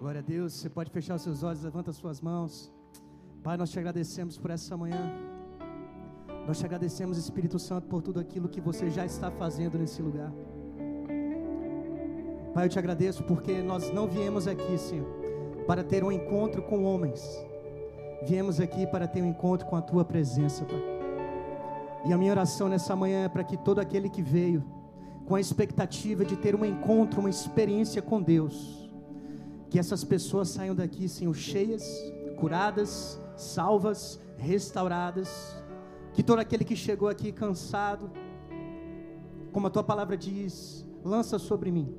Glória 0.00 0.20
a 0.20 0.22
Deus. 0.22 0.54
Você 0.54 0.70
pode 0.70 0.90
fechar 0.90 1.16
os 1.16 1.20
seus 1.20 1.42
olhos, 1.42 1.62
levanta 1.62 1.90
as 1.90 1.96
suas 1.96 2.22
mãos. 2.22 2.72
Pai, 3.42 3.58
nós 3.58 3.70
te 3.70 3.78
agradecemos 3.78 4.38
por 4.38 4.50
essa 4.50 4.74
manhã. 4.74 5.12
Nós 6.46 6.58
te 6.58 6.64
agradecemos, 6.64 7.18
Espírito 7.18 7.58
Santo, 7.58 7.86
por 7.86 8.00
tudo 8.00 8.18
aquilo 8.18 8.48
que 8.48 8.62
você 8.62 8.88
já 8.88 9.04
está 9.04 9.30
fazendo 9.30 9.76
nesse 9.76 10.00
lugar. 10.00 10.32
Pai, 12.54 12.64
eu 12.64 12.70
te 12.70 12.78
agradeço 12.78 13.22
porque 13.24 13.60
nós 13.60 13.92
não 13.92 14.08
viemos 14.08 14.48
aqui, 14.48 14.78
Senhor, 14.78 15.06
para 15.66 15.84
ter 15.84 16.02
um 16.02 16.10
encontro 16.10 16.62
com 16.62 16.84
homens. 16.84 17.22
Viemos 18.26 18.58
aqui 18.58 18.86
para 18.86 19.06
ter 19.06 19.20
um 19.20 19.28
encontro 19.28 19.66
com 19.66 19.76
a 19.76 19.82
tua 19.82 20.02
presença, 20.02 20.64
Pai. 20.64 20.82
E 22.06 22.12
a 22.14 22.16
minha 22.16 22.32
oração 22.32 22.70
nessa 22.70 22.96
manhã 22.96 23.26
é 23.26 23.28
para 23.28 23.44
que 23.44 23.58
todo 23.58 23.80
aquele 23.80 24.08
que 24.08 24.22
veio 24.22 24.64
com 25.26 25.34
a 25.34 25.40
expectativa 25.40 26.24
de 26.24 26.36
ter 26.36 26.54
um 26.54 26.64
encontro, 26.64 27.20
uma 27.20 27.28
experiência 27.28 28.00
com 28.00 28.22
Deus, 28.22 28.79
que 29.70 29.78
essas 29.78 30.02
pessoas 30.02 30.48
saiam 30.48 30.74
daqui, 30.74 31.08
Senhor, 31.08 31.34
cheias, 31.34 31.84
curadas, 32.36 33.20
salvas, 33.36 34.20
restauradas. 34.36 35.56
Que 36.12 36.22
todo 36.24 36.40
aquele 36.40 36.64
que 36.64 36.74
chegou 36.74 37.08
aqui 37.08 37.30
cansado, 37.30 38.10
como 39.52 39.68
a 39.68 39.70
tua 39.70 39.84
palavra 39.84 40.16
diz, 40.16 40.84
lança 41.04 41.38
sobre 41.38 41.70
mim, 41.70 41.94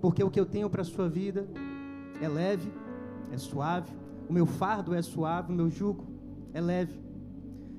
porque 0.00 0.24
o 0.24 0.30
que 0.30 0.40
eu 0.40 0.46
tenho 0.46 0.68
para 0.70 0.80
a 0.82 0.84
sua 0.84 1.08
vida 1.08 1.46
é 2.20 2.26
leve, 2.26 2.72
é 3.30 3.36
suave, 3.36 3.92
o 4.28 4.32
meu 4.32 4.46
fardo 4.46 4.94
é 4.94 5.02
suave, 5.02 5.52
o 5.52 5.54
meu 5.54 5.68
jugo 5.68 6.06
é 6.54 6.60
leve. 6.60 6.98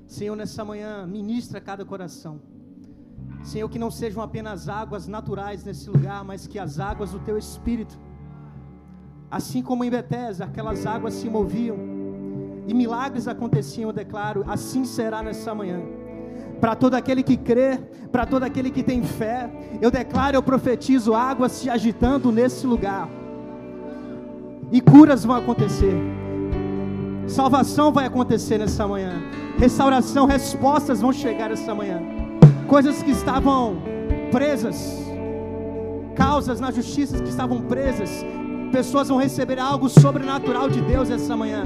Senhor, 0.06 0.36
nessa 0.36 0.64
manhã, 0.64 1.04
ministra 1.06 1.60
cada 1.60 1.84
coração. 1.84 2.40
Senhor, 3.42 3.68
que 3.68 3.78
não 3.78 3.90
sejam 3.90 4.22
apenas 4.22 4.68
águas 4.68 5.06
naturais 5.06 5.64
nesse 5.64 5.90
lugar, 5.90 6.24
mas 6.24 6.46
que 6.46 6.58
as 6.58 6.78
águas 6.78 7.10
do 7.10 7.18
teu 7.18 7.36
espírito, 7.36 7.98
assim 9.34 9.62
como 9.62 9.82
em 9.82 9.90
Betesda, 9.90 10.44
aquelas 10.44 10.86
águas 10.86 11.14
se 11.14 11.28
moviam 11.28 11.76
e 12.68 12.72
milagres 12.72 13.26
aconteciam, 13.26 13.90
eu 13.90 13.92
declaro, 13.92 14.44
assim 14.46 14.84
será 14.84 15.24
nessa 15.24 15.52
manhã. 15.52 15.80
Para 16.60 16.76
todo 16.76 16.94
aquele 16.94 17.20
que 17.20 17.36
crê, 17.36 17.80
para 18.12 18.24
todo 18.24 18.44
aquele 18.44 18.70
que 18.70 18.80
tem 18.80 19.02
fé, 19.02 19.50
eu 19.82 19.90
declaro, 19.90 20.36
eu 20.36 20.42
profetizo 20.42 21.14
águas 21.14 21.50
se 21.50 21.68
agitando 21.68 22.30
nesse 22.30 22.64
lugar. 22.64 23.08
E 24.70 24.80
curas 24.80 25.24
vão 25.24 25.34
acontecer. 25.34 25.94
Salvação 27.26 27.92
vai 27.92 28.06
acontecer 28.06 28.58
nessa 28.58 28.86
manhã. 28.86 29.20
Restauração, 29.58 30.26
respostas 30.26 31.00
vão 31.00 31.12
chegar 31.12 31.50
essa 31.50 31.74
manhã. 31.74 32.00
Coisas 32.68 33.02
que 33.02 33.10
estavam 33.10 33.82
presas, 34.30 34.96
causas 36.14 36.60
na 36.60 36.70
justiça 36.70 37.20
que 37.20 37.28
estavam 37.28 37.62
presas, 37.62 38.24
pessoas 38.74 39.08
vão 39.08 39.18
receber 39.18 39.60
algo 39.60 39.88
sobrenatural 39.88 40.68
de 40.68 40.80
Deus 40.80 41.08
essa 41.08 41.36
manhã. 41.36 41.62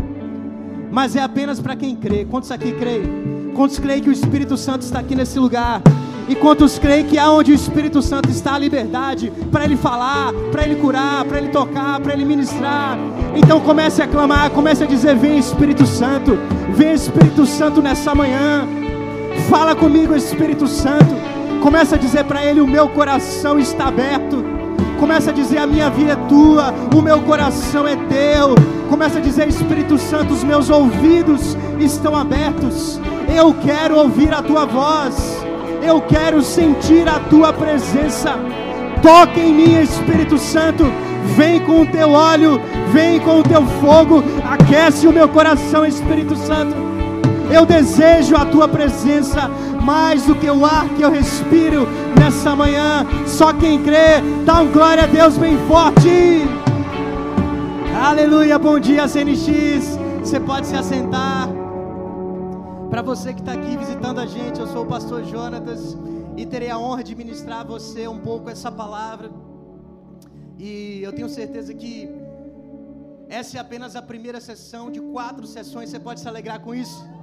Mas 0.93 1.17
é 1.17 1.23
apenas 1.23 1.59
para 1.59 1.75
quem 1.75 1.97
crê. 1.97 2.27
Quantos 2.27 2.51
aqui 2.51 2.71
creem? 2.73 3.53
Quantos 3.55 3.79
creem 3.79 4.03
que 4.03 4.11
o 4.11 4.13
Espírito 4.13 4.59
Santo 4.59 4.83
está 4.83 4.99
aqui 4.99 5.15
nesse 5.17 5.39
lugar? 5.39 5.81
E 6.29 6.35
quantos 6.35 6.79
creem 6.79 7.07
que 7.07 7.19
aonde 7.19 7.51
o 7.51 7.55
Espírito 7.55 8.03
Santo 8.03 8.29
está 8.29 8.57
a 8.57 8.59
liberdade 8.59 9.33
para 9.51 9.65
ele 9.65 9.75
falar, 9.75 10.35
para 10.53 10.65
ele 10.65 10.77
curar, 10.77 11.25
para 11.25 11.39
ele 11.39 11.49
tocar, 11.49 11.99
para 11.99 12.13
ele 12.13 12.27
ministrar? 12.27 12.99
Então 13.35 13.59
comece 13.59 14.03
a 14.03 14.07
clamar, 14.07 14.51
comece 14.51 14.85
a 14.85 14.87
dizer: 14.87 15.17
Vem 15.17 15.39
Espírito 15.39 15.87
Santo, 15.87 16.39
vem 16.75 16.93
Espírito 16.93 17.47
Santo 17.47 17.81
nessa 17.81 18.15
manhã. 18.15 18.69
Fala 19.49 19.75
comigo, 19.75 20.15
Espírito 20.15 20.67
Santo. 20.67 21.15
Começa 21.63 21.95
a 21.95 21.99
dizer 21.99 22.25
para 22.25 22.45
ele: 22.45 22.61
O 22.61 22.67
meu 22.67 22.87
coração 22.91 23.59
está 23.59 23.87
aberto. 23.87 24.58
Começa 24.99 25.31
a 25.31 25.33
dizer: 25.33 25.59
A 25.59 25.67
minha 25.67 25.89
vida 25.91 26.13
é 26.13 26.17
tua, 26.29 26.75
o 26.95 27.01
meu 27.01 27.21
coração 27.21 27.87
é 27.87 27.97
teu. 27.97 28.55
Começa 28.89 29.19
a 29.19 29.23
dizer: 29.23 29.49
Espírito 29.49 29.97
Santo, 29.99 30.35
os 30.35 30.43
meus 30.43 30.69
ouvidos 30.71 31.57
estão 31.79 32.17
abertos. 32.17 33.01
Eu 33.35 33.55
quero 33.55 33.97
ouvir 33.97 34.33
a 34.33 34.43
tua 34.43 34.65
voz. 34.65 35.47
Eu 35.83 36.01
quero 36.01 36.43
sentir 36.43 37.09
a 37.09 37.21
tua 37.21 37.53
presença. 37.53 38.35
Toque 39.01 39.41
em 39.41 39.55
mim, 39.55 39.81
Espírito 39.81 40.37
Santo. 40.37 40.85
Vem 41.37 41.61
com 41.61 41.83
o 41.83 41.87
teu 41.87 42.11
óleo, 42.11 42.61
vem 42.93 43.21
com 43.21 43.41
o 43.41 43.43
teu 43.43 43.65
fogo. 43.81 44.25
Aquece 44.45 45.07
o 45.07 45.13
meu 45.13 45.29
coração, 45.29 45.87
Espírito 45.87 46.35
Santo. 46.37 46.88
Eu 47.51 47.65
desejo 47.65 48.37
a 48.37 48.45
tua 48.45 48.69
presença 48.69 49.49
mais 49.83 50.27
do 50.27 50.35
que 50.35 50.51
o 50.51 50.67
ar 50.67 50.87
que 50.91 51.03
eu 51.03 51.11
respiro 51.11 51.87
nessa 52.19 52.55
manhã. 52.55 53.07
Só 53.27 53.55
quem 53.55 53.83
crê, 53.83 54.21
dá 54.45 54.61
um 54.61 54.71
glória 54.71 55.05
a 55.05 55.07
Deus 55.07 55.39
bem 55.39 55.57
forte. 55.67 56.43
Aleluia, 57.99 58.59
bom 58.59 58.79
dia, 58.79 59.09
CNX. 59.09 59.99
Você 60.21 60.39
pode 60.39 60.67
se 60.67 60.77
assentar. 60.77 61.49
Para 62.91 63.01
você 63.01 63.33
que 63.33 63.41
está 63.41 63.53
aqui 63.53 63.77
visitando 63.79 64.19
a 64.21 64.27
gente, 64.27 64.61
eu 64.61 64.67
sou 64.67 64.83
o 64.83 64.87
pastor 64.87 65.25
Jonatas 65.25 65.97
e 66.37 66.45
terei 66.45 66.71
a 66.71 66.79
honra 66.79 67.03
de 67.03 67.15
ministrar 67.15 67.61
a 67.61 67.65
você 67.65 68.07
um 68.07 68.19
pouco 68.19 68.51
essa 68.51 68.71
palavra. 68.71 69.31
E 70.59 71.01
eu 71.03 71.13
tenho 71.13 71.29
certeza 71.31 71.73
que 71.73 72.11
essa 73.29 73.57
é 73.57 73.61
apenas 73.61 73.97
a 73.97 74.03
primeira 74.03 74.41
sessão 74.41 74.91
de 74.91 75.01
quatro 75.01 75.47
sessões. 75.47 75.89
Você 75.89 75.99
pode 75.99 76.21
se 76.21 76.29
alegrar 76.29 76.61
com 76.61 76.75
isso? 76.75 77.18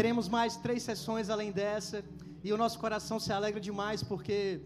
Teremos 0.00 0.30
mais 0.30 0.56
três 0.56 0.82
sessões 0.82 1.28
além 1.28 1.50
dessa. 1.52 2.02
E 2.42 2.54
o 2.54 2.56
nosso 2.56 2.78
coração 2.84 3.16
se 3.20 3.30
alegra 3.34 3.60
demais 3.60 4.02
porque 4.02 4.62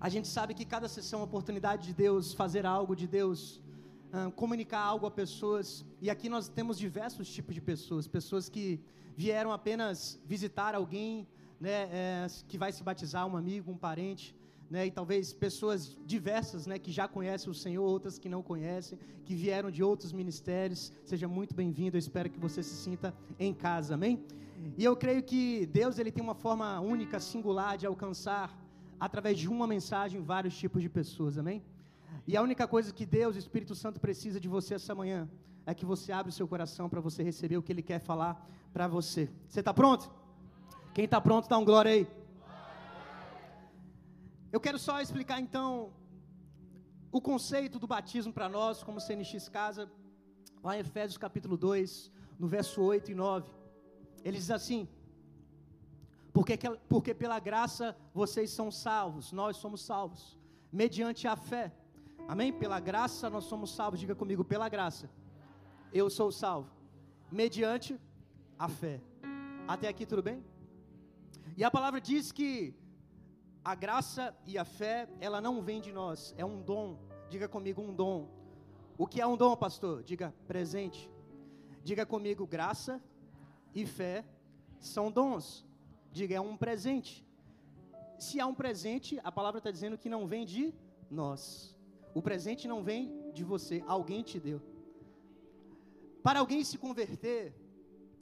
a 0.00 0.08
gente 0.08 0.28
sabe 0.28 0.54
que 0.54 0.64
cada 0.64 0.88
sessão 0.88 1.18
é 1.18 1.22
uma 1.22 1.26
oportunidade 1.26 1.82
de 1.88 1.92
Deus 1.92 2.32
fazer 2.32 2.64
algo, 2.64 2.94
de 2.94 3.08
Deus 3.08 3.60
comunicar 4.36 4.82
algo 4.92 5.04
a 5.04 5.10
pessoas. 5.10 5.84
E 6.00 6.08
aqui 6.08 6.28
nós 6.28 6.48
temos 6.48 6.78
diversos 6.78 7.28
tipos 7.28 7.56
de 7.56 7.60
pessoas: 7.60 8.06
pessoas 8.06 8.48
que 8.48 8.80
vieram 9.16 9.50
apenas 9.50 10.16
visitar 10.24 10.76
alguém, 10.76 11.26
né, 11.58 11.88
é, 12.00 12.26
que 12.46 12.56
vai 12.56 12.70
se 12.70 12.84
batizar, 12.84 13.26
um 13.26 13.36
amigo, 13.36 13.72
um 13.72 13.76
parente. 13.76 14.32
Né, 14.70 14.86
e 14.86 14.90
talvez 14.90 15.32
pessoas 15.32 15.98
diversas, 16.06 16.64
né, 16.64 16.78
que 16.78 16.92
já 16.92 17.08
conhecem 17.08 17.50
o 17.50 17.54
Senhor, 17.54 17.84
outras 17.84 18.20
que 18.20 18.28
não 18.28 18.40
conhecem, 18.40 18.96
que 19.24 19.34
vieram 19.34 19.68
de 19.68 19.82
outros 19.82 20.12
ministérios. 20.12 20.92
Seja 21.04 21.26
muito 21.26 21.56
bem-vindo. 21.56 21.96
Eu 21.96 21.98
espero 21.98 22.30
que 22.30 22.38
você 22.38 22.62
se 22.62 22.76
sinta 22.76 23.12
em 23.36 23.52
casa. 23.52 23.94
Amém? 23.94 24.24
E 24.78 24.84
eu 24.84 24.94
creio 24.94 25.24
que 25.24 25.66
Deus 25.66 25.98
ele 25.98 26.12
tem 26.12 26.22
uma 26.22 26.36
forma 26.36 26.78
única, 26.80 27.18
singular 27.18 27.76
de 27.76 27.84
alcançar 27.84 28.56
através 29.00 29.36
de 29.36 29.48
uma 29.48 29.66
mensagem 29.66 30.22
vários 30.22 30.56
tipos 30.56 30.80
de 30.80 30.88
pessoas. 30.88 31.36
Amém? 31.36 31.64
E 32.24 32.36
a 32.36 32.42
única 32.42 32.68
coisa 32.68 32.92
que 32.92 33.04
Deus, 33.04 33.34
o 33.34 33.38
Espírito 33.40 33.74
Santo, 33.74 33.98
precisa 33.98 34.38
de 34.38 34.46
você 34.46 34.74
essa 34.74 34.94
manhã 34.94 35.28
é 35.66 35.74
que 35.74 35.84
você 35.84 36.12
abra 36.12 36.30
o 36.30 36.32
seu 36.32 36.46
coração 36.46 36.88
para 36.88 37.00
você 37.00 37.24
receber 37.24 37.56
o 37.56 37.62
que 37.62 37.72
Ele 37.72 37.82
quer 37.82 37.98
falar 37.98 38.48
para 38.72 38.86
você. 38.86 39.28
Você 39.48 39.60
está 39.60 39.74
pronto? 39.74 40.10
Quem 40.94 41.06
está 41.06 41.20
pronto, 41.20 41.48
dá 41.48 41.58
um 41.58 41.64
glória 41.64 41.90
aí. 41.92 42.19
Eu 44.52 44.60
quero 44.60 44.78
só 44.78 45.00
explicar 45.00 45.40
então 45.40 45.92
o 47.12 47.20
conceito 47.20 47.78
do 47.78 47.86
batismo 47.86 48.32
para 48.32 48.48
nós, 48.48 48.82
como 48.82 49.00
CNX 49.00 49.48
Casa, 49.48 49.90
lá 50.62 50.76
em 50.76 50.80
Efésios 50.80 51.16
capítulo 51.16 51.56
2, 51.56 52.10
no 52.38 52.48
verso 52.48 52.82
8 52.82 53.12
e 53.12 53.14
9. 53.14 53.48
Ele 54.24 54.36
diz 54.36 54.50
assim: 54.50 54.88
porque, 56.32 56.58
porque 56.88 57.14
pela 57.14 57.38
graça 57.38 57.96
vocês 58.12 58.50
são 58.50 58.70
salvos, 58.72 59.30
nós 59.30 59.56
somos 59.56 59.82
salvos, 59.82 60.36
mediante 60.72 61.28
a 61.28 61.36
fé. 61.36 61.72
Amém? 62.26 62.52
Pela 62.52 62.80
graça 62.80 63.30
nós 63.30 63.44
somos 63.44 63.74
salvos. 63.74 64.00
Diga 64.00 64.14
comigo, 64.14 64.44
pela 64.44 64.68
graça. 64.68 65.10
Eu 65.92 66.08
sou 66.08 66.30
salvo. 66.30 66.70
Mediante 67.30 68.00
a 68.58 68.68
fé. 68.68 69.00
Até 69.66 69.88
aqui 69.88 70.06
tudo 70.06 70.22
bem? 70.22 70.44
E 71.56 71.64
a 71.64 71.70
palavra 71.70 72.00
diz 72.00 72.30
que 72.30 72.74
a 73.64 73.74
graça 73.74 74.34
e 74.46 74.56
a 74.56 74.64
fé, 74.64 75.08
ela 75.20 75.40
não 75.40 75.62
vem 75.62 75.80
de 75.80 75.92
nós, 75.92 76.34
é 76.36 76.44
um 76.44 76.60
dom. 76.60 76.98
Diga 77.28 77.48
comigo, 77.48 77.80
um 77.80 77.94
dom. 77.94 78.28
O 78.96 79.06
que 79.06 79.20
é 79.20 79.26
um 79.26 79.36
dom, 79.36 79.56
pastor? 79.56 80.02
Diga 80.02 80.34
presente. 80.46 81.10
Diga 81.82 82.04
comigo, 82.04 82.46
graça 82.46 83.00
e 83.74 83.86
fé 83.86 84.24
são 84.78 85.10
dons. 85.10 85.66
Diga, 86.12 86.34
é 86.34 86.40
um 86.40 86.56
presente. 86.56 87.26
Se 88.18 88.40
há 88.40 88.46
um 88.46 88.54
presente, 88.54 89.18
a 89.22 89.30
palavra 89.30 89.58
está 89.58 89.70
dizendo 89.70 89.96
que 89.96 90.08
não 90.08 90.26
vem 90.26 90.44
de 90.44 90.74
nós. 91.10 91.76
O 92.14 92.20
presente 92.20 92.66
não 92.66 92.82
vem 92.82 93.30
de 93.32 93.44
você, 93.44 93.82
alguém 93.86 94.22
te 94.22 94.40
deu. 94.40 94.60
Para 96.22 96.40
alguém 96.40 96.62
se 96.64 96.76
converter, 96.76 97.54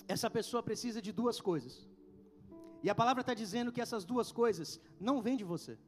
essa 0.06 0.30
pessoa 0.30 0.62
precisa 0.62 1.02
de 1.02 1.10
duas 1.10 1.40
coisas. 1.40 1.87
E 2.82 2.88
a 2.88 2.94
palavra 2.94 3.22
está 3.22 3.34
dizendo 3.34 3.72
que 3.72 3.80
essas 3.80 4.04
duas 4.04 4.30
coisas 4.30 4.80
não 5.00 5.20
vêm 5.20 5.36
de 5.36 5.44
você. 5.44 5.78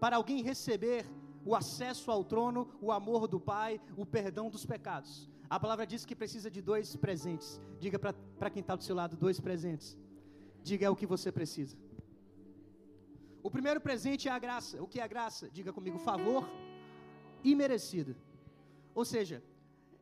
Para 0.00 0.16
alguém 0.16 0.42
receber 0.42 1.06
o 1.44 1.54
acesso 1.54 2.10
ao 2.10 2.22
trono, 2.24 2.68
o 2.80 2.92
amor 2.92 3.26
do 3.26 3.40
Pai, 3.40 3.80
o 3.96 4.04
perdão 4.04 4.50
dos 4.50 4.66
pecados. 4.66 5.30
A 5.48 5.58
palavra 5.58 5.86
diz 5.86 6.04
que 6.04 6.14
precisa 6.14 6.50
de 6.50 6.60
dois 6.60 6.94
presentes. 6.94 7.60
Diga 7.80 7.98
para 7.98 8.50
quem 8.50 8.60
está 8.60 8.76
do 8.76 8.84
seu 8.84 8.94
lado: 8.94 9.16
dois 9.16 9.40
presentes. 9.40 9.96
Diga 10.62 10.86
é 10.86 10.90
o 10.90 10.96
que 10.96 11.06
você 11.06 11.32
precisa. 11.32 11.76
O 13.42 13.50
primeiro 13.50 13.80
presente 13.80 14.28
é 14.28 14.32
a 14.32 14.38
graça. 14.38 14.82
O 14.82 14.86
que 14.86 15.00
é 15.00 15.02
a 15.02 15.06
graça? 15.06 15.48
Diga 15.50 15.72
comigo: 15.72 15.98
favor 15.98 16.46
imerecido. 17.42 18.14
Ou 18.94 19.04
seja, 19.04 19.42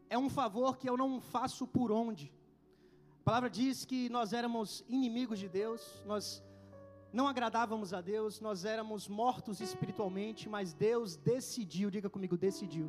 é 0.09 0.19
um 0.19 0.29
favor 0.29 0.77
que 0.79 0.89
eu 0.89 0.97
não 0.97 1.21
faço 1.21 1.67
por 1.67 1.93
onde. 1.93 2.33
A 3.27 3.31
palavra 3.33 3.51
diz 3.51 3.85
que 3.85 4.09
nós 4.09 4.33
éramos 4.33 4.85
inimigos 4.89 5.41
de 5.41 5.49
Deus, 5.49 5.81
nós 6.07 6.45
não 7.13 7.27
agradávamos 7.27 7.93
a 7.93 8.01
Deus, 8.01 8.41
nós 8.41 8.65
éramos 8.65 9.09
mortos 9.09 9.61
espiritualmente, 9.61 10.49
mas 10.49 10.73
Deus 10.73 11.17
decidiu, 11.17 11.91
diga 11.91 12.09
comigo, 12.09 12.37
decidiu. 12.37 12.89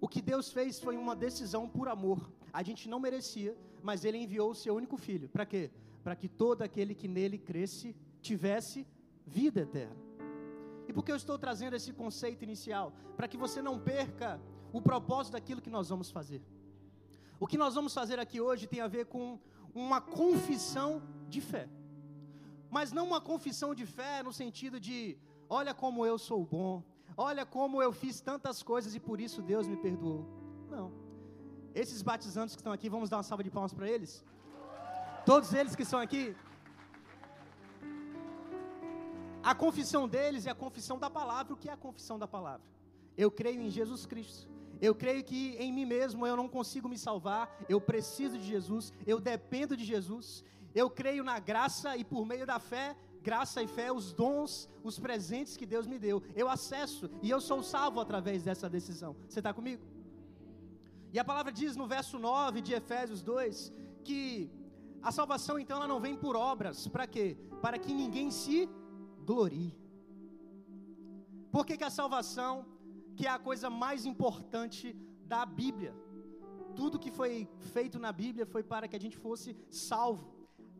O 0.00 0.08
que 0.08 0.22
Deus 0.22 0.50
fez 0.50 0.80
foi 0.80 0.96
uma 0.96 1.14
decisão 1.14 1.68
por 1.68 1.88
amor. 1.88 2.32
A 2.50 2.62
gente 2.62 2.88
não 2.88 2.98
merecia, 2.98 3.54
mas 3.82 4.02
Ele 4.02 4.16
enviou 4.16 4.52
o 4.52 4.54
seu 4.54 4.74
único 4.74 4.96
filho. 4.96 5.28
Para 5.28 5.44
quê? 5.44 5.70
Para 6.02 6.16
que 6.16 6.26
todo 6.26 6.62
aquele 6.62 6.94
que 6.94 7.06
nele 7.06 7.36
cresce 7.36 7.94
tivesse 8.22 8.86
vida 9.26 9.60
eterna. 9.60 10.02
E 10.88 10.92
por 10.94 11.04
que 11.04 11.12
eu 11.12 11.16
estou 11.16 11.38
trazendo 11.38 11.76
esse 11.76 11.92
conceito 11.92 12.44
inicial? 12.44 12.94
Para 13.14 13.28
que 13.28 13.36
você 13.36 13.60
não 13.60 13.78
perca 13.78 14.40
o 14.72 14.80
propósito 14.80 15.34
daquilo 15.34 15.60
que 15.60 15.68
nós 15.68 15.90
vamos 15.90 16.10
fazer. 16.10 16.40
O 17.42 17.46
que 17.50 17.58
nós 17.58 17.74
vamos 17.74 17.92
fazer 17.92 18.20
aqui 18.20 18.40
hoje 18.40 18.68
tem 18.68 18.80
a 18.80 18.86
ver 18.86 19.06
com 19.06 19.36
uma 19.74 20.00
confissão 20.00 21.02
de 21.28 21.40
fé. 21.40 21.68
Mas 22.70 22.92
não 22.92 23.04
uma 23.04 23.20
confissão 23.20 23.74
de 23.74 23.84
fé 23.84 24.22
no 24.22 24.32
sentido 24.32 24.78
de, 24.78 25.18
olha 25.50 25.74
como 25.74 26.06
eu 26.06 26.16
sou 26.18 26.44
bom, 26.44 26.84
olha 27.16 27.44
como 27.44 27.82
eu 27.82 27.92
fiz 27.92 28.20
tantas 28.20 28.62
coisas 28.62 28.94
e 28.94 29.00
por 29.00 29.20
isso 29.20 29.42
Deus 29.42 29.66
me 29.66 29.76
perdoou. 29.76 30.24
Não. 30.70 30.92
Esses 31.74 32.00
batizantes 32.00 32.54
que 32.54 32.60
estão 32.60 32.72
aqui, 32.72 32.88
vamos 32.88 33.10
dar 33.10 33.16
uma 33.16 33.24
salva 33.24 33.42
de 33.42 33.50
palmas 33.50 33.74
para 33.74 33.90
eles? 33.90 34.24
Todos 35.26 35.52
eles 35.52 35.74
que 35.74 35.82
estão 35.82 35.98
aqui, 35.98 36.36
a 39.42 39.52
confissão 39.52 40.06
deles 40.06 40.46
é 40.46 40.50
a 40.50 40.54
confissão 40.54 40.96
da 40.96 41.10
palavra. 41.10 41.54
O 41.54 41.56
que 41.56 41.68
é 41.68 41.72
a 41.72 41.76
confissão 41.76 42.20
da 42.20 42.28
palavra? 42.28 42.64
Eu 43.16 43.32
creio 43.32 43.60
em 43.60 43.68
Jesus 43.68 44.06
Cristo. 44.06 44.51
Eu 44.86 44.94
creio 45.02 45.22
que 45.22 45.42
em 45.64 45.72
mim 45.72 45.86
mesmo 45.86 46.26
eu 46.26 46.36
não 46.36 46.48
consigo 46.48 46.88
me 46.88 46.98
salvar. 46.98 47.44
Eu 47.68 47.80
preciso 47.80 48.36
de 48.36 48.44
Jesus. 48.44 48.92
Eu 49.06 49.20
dependo 49.20 49.76
de 49.76 49.84
Jesus. 49.84 50.44
Eu 50.74 50.90
creio 50.90 51.22
na 51.22 51.38
graça 51.38 51.96
e 51.96 52.02
por 52.02 52.26
meio 52.26 52.44
da 52.44 52.58
fé, 52.58 52.96
graça 53.22 53.62
e 53.62 53.68
fé, 53.68 53.92
os 53.92 54.12
dons, 54.12 54.68
os 54.82 54.98
presentes 54.98 55.56
que 55.56 55.64
Deus 55.74 55.86
me 55.86 55.98
deu. 56.00 56.20
Eu 56.34 56.48
acesso 56.48 57.08
e 57.22 57.30
eu 57.30 57.40
sou 57.40 57.62
salvo 57.62 58.00
através 58.00 58.42
dessa 58.42 58.68
decisão. 58.68 59.14
Você 59.28 59.38
está 59.38 59.54
comigo? 59.54 59.84
E 61.12 61.18
a 61.18 61.24
palavra 61.24 61.52
diz 61.52 61.76
no 61.76 61.86
verso 61.86 62.18
9 62.18 62.60
de 62.60 62.74
Efésios 62.74 63.22
2 63.22 63.72
que 64.02 64.50
a 65.00 65.12
salvação 65.12 65.60
então 65.60 65.76
ela 65.76 65.86
não 65.86 66.00
vem 66.00 66.16
por 66.16 66.34
obras. 66.34 66.88
Para 66.88 67.06
quê? 67.06 67.36
Para 67.60 67.78
que 67.78 67.94
ninguém 67.94 68.32
se 68.32 68.68
glorie. 69.24 69.72
Por 71.52 71.66
que, 71.66 71.76
que 71.76 71.84
a 71.84 71.90
salvação, 71.90 72.64
que 73.16 73.26
é 73.26 73.30
a 73.30 73.38
coisa 73.38 73.68
mais 73.70 74.04
importante 74.12 74.96
da 75.26 75.44
Bíblia, 75.44 75.94
tudo 76.80 76.98
que 77.04 77.10
foi 77.10 77.48
feito 77.74 77.98
na 77.98 78.12
Bíblia 78.12 78.46
foi 78.54 78.62
para 78.72 78.88
que 78.88 78.96
a 78.96 79.04
gente 79.04 79.16
fosse 79.16 79.56
salvo, 79.70 80.26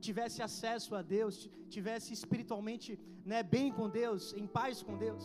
tivesse 0.00 0.40
acesso 0.49 0.94
a 0.94 1.02
Deus, 1.17 1.49
tivesse 1.69 2.12
espiritualmente 2.12 2.99
né, 3.25 3.43
bem 3.43 3.70
com 3.73 3.88
Deus, 3.88 4.32
em 4.34 4.46
paz 4.46 4.82
com 4.82 4.96
Deus. 4.96 5.25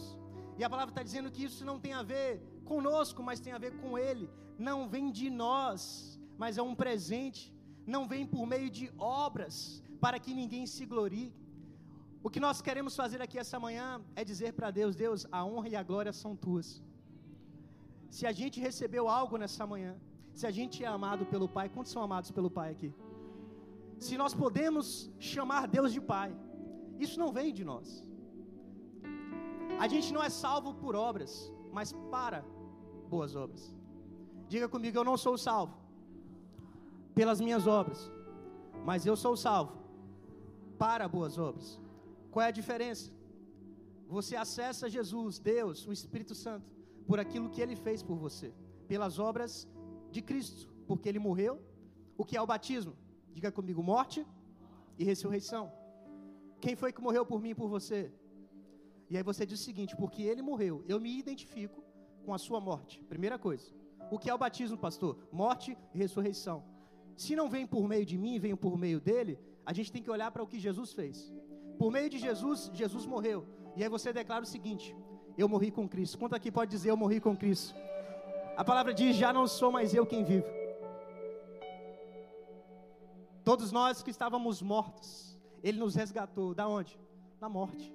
E 0.57 0.63
a 0.63 0.69
palavra 0.69 0.92
está 0.92 1.04
dizendo 1.04 1.31
que 1.31 1.44
isso 1.44 1.63
não 1.69 1.80
tem 1.80 1.94
a 1.94 2.04
ver 2.04 2.42
conosco, 2.65 3.21
mas 3.24 3.39
tem 3.39 3.54
a 3.54 3.63
ver 3.65 3.74
com 3.81 3.98
Ele. 3.98 4.30
Não 4.57 4.88
vem 4.94 5.12
de 5.12 5.30
nós, 5.30 6.19
mas 6.38 6.57
é 6.57 6.63
um 6.69 6.75
presente. 6.75 7.54
Não 7.86 8.07
vem 8.07 8.25
por 8.25 8.45
meio 8.45 8.69
de 8.69 8.92
obras, 8.98 9.81
para 10.01 10.19
que 10.19 10.33
ninguém 10.33 10.65
se 10.65 10.86
glorie. 10.86 11.33
O 12.24 12.30
que 12.30 12.39
nós 12.39 12.62
queremos 12.62 12.95
fazer 12.95 13.21
aqui 13.21 13.38
essa 13.38 13.59
manhã 13.59 14.01
é 14.15 14.24
dizer 14.24 14.54
para 14.54 14.71
Deus: 14.71 14.95
Deus, 14.95 15.25
a 15.31 15.45
honra 15.45 15.69
e 15.69 15.75
a 15.75 15.83
glória 15.83 16.12
são 16.12 16.36
tuas. 16.36 16.83
Se 18.09 18.25
a 18.25 18.31
gente 18.31 18.59
recebeu 18.59 19.07
algo 19.07 19.38
nessa 19.38 19.65
manhã, 19.65 19.95
se 20.33 20.45
a 20.45 20.51
gente 20.51 20.83
é 20.83 20.88
amado 20.88 21.25
pelo 21.25 21.48
Pai, 21.50 21.68
quantos 21.69 21.92
são 21.92 22.01
amados 22.01 22.31
pelo 22.31 22.50
Pai 22.50 22.71
aqui? 22.71 22.94
Se 24.00 24.18
nós 24.18 24.33
podemos 24.33 25.12
chamar 25.19 25.68
Deus 25.68 25.92
de 25.92 26.01
Pai, 26.01 26.36
isso 27.00 27.19
não 27.19 27.31
vem 27.31 27.54
de 27.54 27.63
nós. 27.63 28.06
A 29.80 29.88
gente 29.88 30.12
não 30.13 30.24
é 30.24 30.30
salvo 30.30 30.74
por 30.74 30.95
obras, 30.95 31.51
mas 31.71 31.92
para 32.12 32.44
boas 33.09 33.36
obras. 33.36 33.75
Diga 34.48 34.68
comigo, 34.69 34.98
eu 34.98 35.04
não 35.04 35.18
sou 35.18 35.38
salvo 35.38 35.75
pelas 37.13 37.42
minhas 37.42 37.65
obras, 37.68 38.12
mas 38.86 39.06
eu 39.06 39.15
sou 39.15 39.36
salvo 39.36 39.74
para 40.77 41.07
boas 41.07 41.38
obras. 41.38 41.80
Qual 42.31 42.44
é 42.45 42.50
a 42.50 42.57
diferença? 42.62 43.12
Você 44.07 44.36
acessa 44.36 44.89
Jesus, 44.89 45.39
Deus, 45.39 45.86
o 45.86 45.92
Espírito 45.92 46.33
Santo, 46.33 46.76
por 47.07 47.19
aquilo 47.19 47.50
que 47.50 47.62
ele 47.62 47.75
fez 47.75 48.04
por 48.04 48.18
você, 48.18 48.54
pelas 48.88 49.18
obras 49.18 49.68
de 50.12 50.21
Cristo, 50.21 50.69
porque 50.86 51.07
ele 51.07 51.19
morreu. 51.19 51.62
O 52.18 52.25
que 52.25 52.36
é 52.36 52.42
o 52.42 52.48
batismo? 52.54 52.94
Diga 53.33 53.51
comigo: 53.51 53.81
morte 53.81 54.25
e 55.00 55.04
ressurreição. 55.04 55.71
Quem 56.59 56.75
foi 56.75 56.92
que 56.92 57.01
morreu 57.01 57.25
por 57.25 57.42
mim 57.42 57.51
e 57.51 57.56
por 57.56 57.69
você? 57.69 58.12
E 59.09 59.15
aí 59.15 59.24
você 59.24 59.45
diz 59.45 59.59
o 59.62 59.63
seguinte: 59.63 59.95
porque 59.95 60.24
ele 60.24 60.42
morreu, 60.42 60.83
eu 60.88 61.00
me 61.00 61.18
identifico 61.18 61.81
com 62.25 62.33
a 62.33 62.38
sua 62.38 62.59
morte. 62.59 63.01
Primeira 63.04 63.39
coisa. 63.39 63.74
O 64.12 64.19
que 64.19 64.30
é 64.30 64.33
o 64.33 64.38
batismo, 64.38 64.77
pastor? 64.77 65.18
Morte 65.31 65.77
e 65.94 65.98
ressurreição. 65.98 66.63
Se 67.15 67.36
não 67.36 67.50
vem 67.50 67.65
por 67.65 67.88
meio 67.88 68.06
de 68.06 68.18
mim, 68.18 68.39
vem 68.39 68.56
por 68.56 68.77
meio 68.77 69.00
dele, 69.00 69.39
a 69.65 69.74
gente 69.74 69.92
tem 69.92 70.04
que 70.04 70.12
olhar 70.12 70.30
para 70.31 70.44
o 70.44 70.48
que 70.48 70.59
Jesus 70.59 70.94
fez. 70.94 71.33
Por 71.77 71.92
meio 71.92 72.09
de 72.09 72.18
Jesus, 72.18 72.69
Jesus 72.74 73.06
morreu. 73.06 73.45
E 73.75 73.83
aí 73.83 73.89
você 73.89 74.12
declara 74.12 74.44
o 74.44 74.48
seguinte: 74.48 74.95
Eu 75.38 75.48
morri 75.48 75.69
com 75.69 75.88
Cristo. 75.88 76.18
Quanto 76.18 76.36
aqui 76.36 76.51
pode 76.51 76.72
dizer 76.72 76.89
eu 76.89 76.98
morri 76.98 77.19
com 77.19 77.38
Cristo? 77.38 77.75
A 78.56 78.63
palavra 78.63 78.94
diz: 78.94 79.16
Já 79.16 79.31
não 79.31 79.48
sou 79.48 79.72
mais 79.72 79.94
eu 79.94 80.06
quem 80.06 80.24
vivo. 80.24 80.48
Todos 83.44 83.72
nós 83.72 84.01
que 84.01 84.10
estávamos 84.10 84.62
mortos, 84.62 85.39
Ele 85.63 85.80
nos 85.80 85.95
resgatou. 85.95 86.54
Da 86.56 86.68
onde? 86.68 87.00
Da 87.39 87.48
morte. 87.48 87.94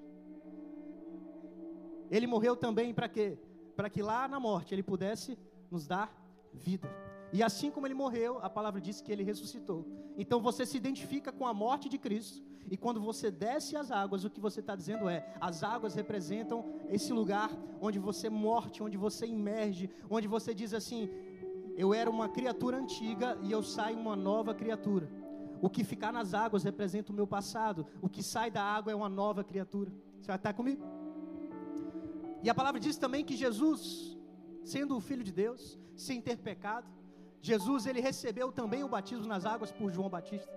Ele 2.11 2.27
morreu 2.27 2.55
também 2.55 2.94
para 2.94 3.09
quê? 3.09 3.39
Para 3.75 3.91
que 3.91 4.03
lá 4.03 4.29
na 4.29 4.38
morte 4.38 4.75
Ele 4.75 4.83
pudesse 4.83 5.37
nos 5.71 5.87
dar 5.87 6.15
vida. 6.53 6.88
E 7.33 7.43
assim 7.43 7.71
como 7.71 7.87
Ele 7.87 7.95
morreu, 7.95 8.38
a 8.41 8.49
palavra 8.49 8.81
diz 8.81 9.00
que 9.00 9.11
Ele 9.11 9.25
ressuscitou. 9.25 9.85
Então 10.17 10.41
você 10.41 10.65
se 10.65 10.77
identifica 10.77 11.33
com 11.33 11.47
a 11.47 11.55
morte 11.55 11.88
de 11.88 11.99
Cristo 11.99 12.43
e 12.70 12.76
quando 12.76 13.00
você 13.00 13.31
desce 13.31 13.76
as 13.76 13.91
águas, 13.91 14.25
o 14.25 14.31
que 14.31 14.41
você 14.41 14.61
está 14.61 14.75
dizendo 14.75 15.09
é: 15.09 15.35
as 15.41 15.62
águas 15.62 15.94
representam 15.94 16.64
esse 16.88 17.12
lugar 17.12 17.50
onde 17.81 17.99
você 17.99 18.31
morte, 18.31 18.82
onde 18.82 18.97
você 18.97 19.26
emerge, 19.26 19.90
onde 20.09 20.26
você 20.26 20.54
diz 20.54 20.73
assim: 20.73 21.09
eu 21.76 21.92
era 21.95 22.11
uma 22.11 22.28
criatura 22.28 22.76
antiga 22.76 23.38
e 23.42 23.50
eu 23.50 23.62
saio 23.62 23.99
uma 23.99 24.16
nova 24.16 24.54
criatura. 24.54 25.09
O 25.61 25.71
que 25.71 25.85
ficar 25.85 26.12
nas 26.12 26.35
águas 26.35 26.64
representa 26.64 27.12
o 27.12 27.14
meu 27.14 27.26
passado. 27.26 27.87
O 28.00 28.09
que 28.09 28.23
sai 28.23 28.50
da 28.50 28.62
água 28.62 28.92
é 28.92 28.95
uma 28.95 29.09
nova 29.09 29.45
criatura. 29.45 29.92
Você 30.21 30.33
estar 30.33 30.52
comigo? 30.52 30.85
E 32.42 32.50
a 32.50 32.54
palavra 32.54 32.81
diz 32.81 32.97
também 32.97 33.25
que 33.25 33.37
Jesus, 33.37 34.19
sendo 34.64 34.97
o 34.97 35.00
Filho 35.00 35.23
de 35.23 35.33
Deus, 35.33 35.78
sem 35.95 36.21
ter 36.21 36.37
pecado, 36.38 36.88
Jesus 37.40 37.87
ele 37.87 38.00
recebeu 38.00 38.50
também 38.50 38.83
o 38.83 38.88
batismo 38.88 39.26
nas 39.26 39.47
águas 39.47 39.71
por 39.71 39.92
João 39.92 40.09
Batista. 40.09 40.52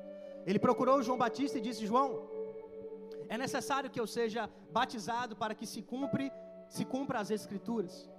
Ele 0.45 0.59
procurou 0.59 1.01
João 1.01 1.17
Batista 1.17 1.57
e 1.57 1.61
disse: 1.61 1.85
João, 1.85 2.27
é 3.27 3.37
necessário 3.37 3.89
que 3.89 3.99
eu 3.99 4.07
seja 4.07 4.49
batizado 4.71 5.35
para 5.35 5.55
que 5.55 5.65
se 5.65 5.81
cumpre, 5.81 6.31
se 6.69 6.85
cumpra 6.85 7.19
as 7.19 7.31
escrituras. 7.31 8.09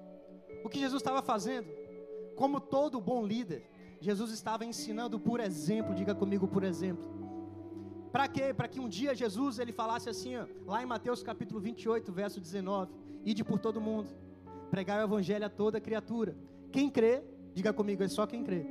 O 0.64 0.68
que 0.68 0.80
Jesus 0.80 1.00
estava 1.00 1.22
fazendo? 1.22 1.68
Como 2.34 2.60
todo 2.60 3.00
bom 3.00 3.24
líder, 3.24 3.64
Jesus 4.00 4.30
estava 4.32 4.64
ensinando 4.64 5.18
por 5.18 5.40
exemplo, 5.40 5.94
diga 5.94 6.14
comigo 6.14 6.48
por 6.48 6.64
exemplo. 6.64 7.04
Para 8.10 8.28
quê? 8.28 8.52
Para 8.54 8.68
que 8.68 8.80
um 8.80 8.88
dia 8.88 9.14
Jesus 9.14 9.58
ele 9.58 9.72
falasse 9.72 10.08
assim, 10.08 10.36
ó, 10.36 10.46
lá 10.64 10.82
em 10.82 10.86
Mateus 10.86 11.22
capítulo 11.22 11.60
28, 11.60 12.12
verso 12.12 12.40
19: 12.40 12.92
Ide 13.24 13.44
por 13.44 13.58
todo 13.58 13.80
mundo, 13.80 14.08
pregar 14.70 15.00
o 15.00 15.04
evangelho 15.04 15.46
a 15.46 15.50
toda 15.50 15.80
criatura. 15.80 16.36
Quem 16.72 16.90
crê, 16.90 17.22
diga 17.54 17.72
comigo, 17.72 18.02
é 18.02 18.08
só 18.08 18.26
quem 18.26 18.42
crê. 18.42 18.64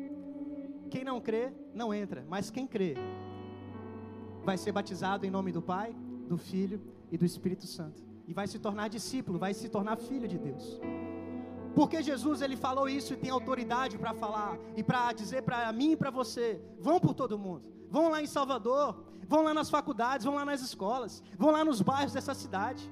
Quem 0.90 1.04
não 1.04 1.20
crê, 1.20 1.52
não 1.74 1.94
entra, 1.94 2.26
mas 2.28 2.50
quem 2.50 2.66
crê, 2.66 2.96
vai 4.46 4.58
ser 4.58 4.72
batizado 4.72 5.26
em 5.26 5.32
nome 5.32 5.52
do 5.52 5.62
Pai, 5.62 5.96
do 6.28 6.38
Filho 6.38 6.80
e 7.12 7.18
do 7.18 7.26
Espírito 7.26 7.66
Santo. 7.66 8.02
E 8.28 8.34
vai 8.34 8.48
se 8.48 8.60
tornar 8.60 8.88
discípulo, 8.88 9.40
vai 9.40 9.54
se 9.54 9.68
tornar 9.70 9.98
filho 9.98 10.28
de 10.28 10.38
Deus. 10.38 10.80
Porque 11.74 12.02
Jesus 12.02 12.42
ele 12.42 12.56
falou 12.56 12.88
isso 12.88 13.14
e 13.14 13.18
tem 13.18 13.30
autoridade 13.30 13.98
para 13.98 14.14
falar 14.14 14.58
e 14.78 14.82
para 14.82 15.12
dizer 15.12 15.42
para 15.42 15.72
mim 15.74 15.92
e 15.92 15.98
para 15.98 16.10
você: 16.10 16.62
vão 16.80 17.00
por 17.00 17.14
todo 17.14 17.38
mundo. 17.38 17.64
Vão 17.90 18.10
lá 18.10 18.22
em 18.22 18.28
Salvador, 18.28 19.04
vão 19.28 19.44
lá 19.44 19.54
nas 19.54 19.70
faculdades, 19.70 20.26
vão 20.26 20.36
lá 20.36 20.46
nas 20.46 20.62
escolas, 20.62 21.22
vão 21.38 21.52
lá 21.52 21.66
nos 21.66 21.82
bairros 21.82 22.14
dessa 22.14 22.34
cidade. 22.34 22.90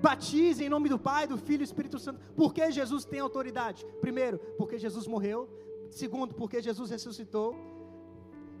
Batize 0.00 0.62
em 0.62 0.68
nome 0.68 0.88
do 0.88 0.98
Pai, 0.98 1.26
do 1.26 1.36
Filho 1.36 1.62
e 1.62 1.64
do 1.64 1.70
Espírito 1.70 1.98
Santo. 1.98 2.20
Por 2.36 2.52
que 2.54 2.70
Jesus 2.70 3.04
tem 3.04 3.18
autoridade? 3.20 3.84
Primeiro, 4.00 4.38
porque 4.56 4.78
Jesus 4.78 5.06
morreu. 5.06 5.48
Segundo, 5.90 6.34
porque 6.34 6.62
Jesus 6.62 6.90
ressuscitou. 6.90 7.56